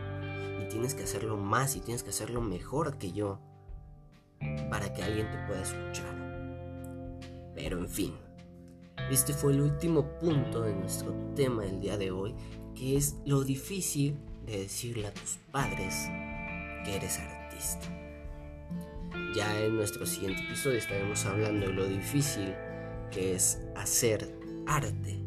Y 0.62 0.68
tienes 0.68 0.94
que 0.94 1.02
hacerlo 1.02 1.36
más 1.36 1.76
y 1.76 1.80
tienes 1.80 2.02
que 2.02 2.10
hacerlo 2.10 2.40
mejor 2.40 2.96
que 2.96 3.12
yo. 3.12 3.40
Para 4.70 4.94
que 4.94 5.02
alguien 5.02 5.30
te 5.30 5.38
pueda 5.46 5.62
escuchar. 5.62 6.16
Pero 7.54 7.78
en 7.78 7.88
fin, 7.88 8.14
este 9.10 9.34
fue 9.34 9.52
el 9.52 9.60
último 9.60 10.18
punto 10.18 10.62
de 10.62 10.74
nuestro 10.74 11.12
tema 11.34 11.64
del 11.64 11.80
día 11.80 11.98
de 11.98 12.12
hoy, 12.12 12.34
que 12.74 12.96
es 12.96 13.16
lo 13.26 13.42
difícil 13.42 14.16
de 14.46 14.58
decirle 14.58 15.06
a 15.06 15.14
tus 15.14 15.38
padres 15.50 16.08
que 16.84 16.96
eres 16.96 17.18
artista. 17.18 17.88
Ya 19.34 19.60
en 19.60 19.76
nuestro 19.76 20.06
siguiente 20.06 20.42
episodio 20.42 20.78
estaremos 20.78 21.24
hablando 21.26 21.66
de 21.66 21.72
lo 21.72 21.86
difícil 21.86 22.54
que 23.10 23.34
es 23.34 23.60
hacer 23.76 24.34
arte. 24.66 25.18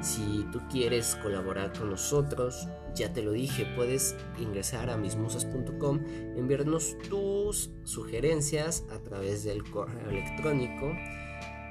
Si 0.00 0.44
tú 0.50 0.60
quieres 0.68 1.14
colaborar 1.22 1.72
con 1.72 1.90
nosotros, 1.90 2.68
ya 2.94 3.12
te 3.12 3.22
lo 3.22 3.32
dije, 3.32 3.66
puedes 3.76 4.16
ingresar 4.38 4.90
a 4.90 4.96
mismusas.com, 4.96 6.00
enviarnos 6.36 6.96
tus 7.08 7.70
sugerencias 7.84 8.84
a 8.90 8.98
través 8.98 9.44
del 9.44 9.62
correo 9.70 10.10
electrónico 10.10 10.92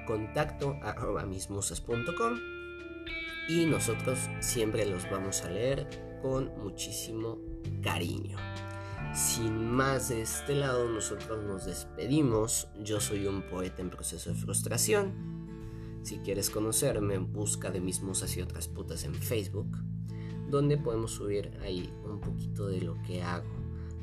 contacto 0.07 0.77
arroba 0.81 1.25
mismusas.com 1.25 2.50
y 3.47 3.65
nosotros 3.65 4.19
siempre 4.39 4.85
los 4.85 5.09
vamos 5.09 5.41
a 5.43 5.49
leer 5.49 5.87
con 6.21 6.51
muchísimo 6.57 7.39
cariño. 7.81 8.37
Sin 9.13 9.69
más 9.69 10.09
de 10.09 10.21
este 10.21 10.55
lado, 10.55 10.87
nosotros 10.89 11.43
nos 11.43 11.65
despedimos. 11.65 12.69
Yo 12.79 13.01
soy 13.01 13.27
un 13.27 13.41
poeta 13.41 13.81
en 13.81 13.89
proceso 13.89 14.29
de 14.29 14.35
frustración. 14.35 15.99
Si 16.03 16.19
quieres 16.19 16.49
conocerme, 16.49 17.17
busca 17.17 17.71
de 17.71 17.81
mis 17.81 18.01
musas 18.01 18.35
y 18.37 18.41
otras 18.41 18.67
putas 18.67 19.03
en 19.03 19.13
Facebook 19.13 19.77
donde 20.51 20.77
podemos 20.77 21.11
subir 21.11 21.57
ahí 21.63 21.91
un 22.03 22.19
poquito 22.19 22.67
de 22.67 22.81
lo 22.81 23.01
que 23.01 23.23
hago, 23.23 23.49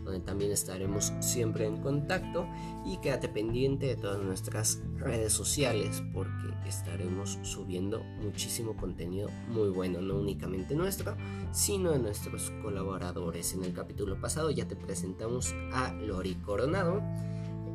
donde 0.09 0.25
también 0.25 0.51
estaremos 0.51 1.13
siempre 1.21 1.67
en 1.67 1.77
contacto 1.77 2.47
y 2.87 2.97
quédate 2.99 3.29
pendiente 3.29 3.87
de 3.87 3.97
todas 3.97 4.19
nuestras 4.23 4.81
redes 4.97 5.33
sociales 5.33 6.03
porque 6.15 6.49
estaremos 6.67 7.39
subiendo 7.43 8.03
muchísimo 8.23 8.75
contenido 8.77 9.29
muy 9.49 9.69
bueno, 9.69 10.01
no 10.01 10.17
únicamente 10.17 10.75
nuestro, 10.75 11.17
sino 11.53 11.93
de 11.93 11.99
nuestros 11.99 12.51
colaboradores. 12.63 13.53
En 13.53 13.65
el 13.65 13.75
capítulo 13.75 14.19
pasado 14.21 14.51
ya 14.51 14.67
te 14.67 14.77
presentamos 14.77 15.55
a 15.73 15.93
Lori 15.93 16.35
Coronado. 16.37 17.03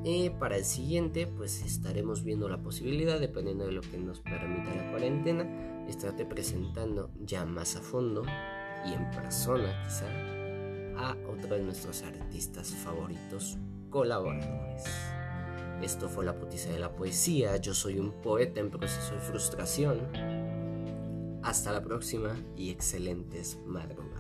Eh, 0.06 0.32
para 0.38 0.58
el 0.58 0.66
siguiente, 0.66 1.28
pues 1.28 1.64
estaremos 1.64 2.24
viendo 2.24 2.50
la 2.50 2.62
posibilidad, 2.62 3.20
dependiendo 3.20 3.66
de 3.66 3.72
lo 3.72 3.82
que 3.82 3.98
nos 3.98 4.20
permita 4.20 4.76
la 4.76 4.90
cuarentena, 4.92 5.86
estarte 5.88 6.26
presentando 6.26 7.10
ya 7.22 7.46
más 7.46 7.78
a 7.78 7.82
fondo 7.82 8.24
y 8.86 8.94
en 8.94 9.10
persona 9.12 9.82
quizá 9.86 10.33
a 11.04 11.18
otro 11.28 11.56
de 11.56 11.62
nuestros 11.62 12.02
artistas 12.02 12.70
favoritos 12.84 13.58
colaboradores. 13.90 14.84
Esto 15.82 16.08
fue 16.08 16.24
la 16.24 16.38
putiza 16.38 16.70
de 16.70 16.80
la 16.80 16.96
poesía, 16.96 17.58
yo 17.58 17.74
soy 17.74 18.00
un 18.00 18.12
poeta 18.22 18.62
en 18.62 18.72
proceso 18.72 19.14
de 19.14 19.20
frustración. 19.20 20.00
Hasta 21.44 21.74
la 21.74 21.84
próxima 21.84 22.38
y 22.56 22.70
excelentes 22.70 23.60
madrugadas. 23.66 24.13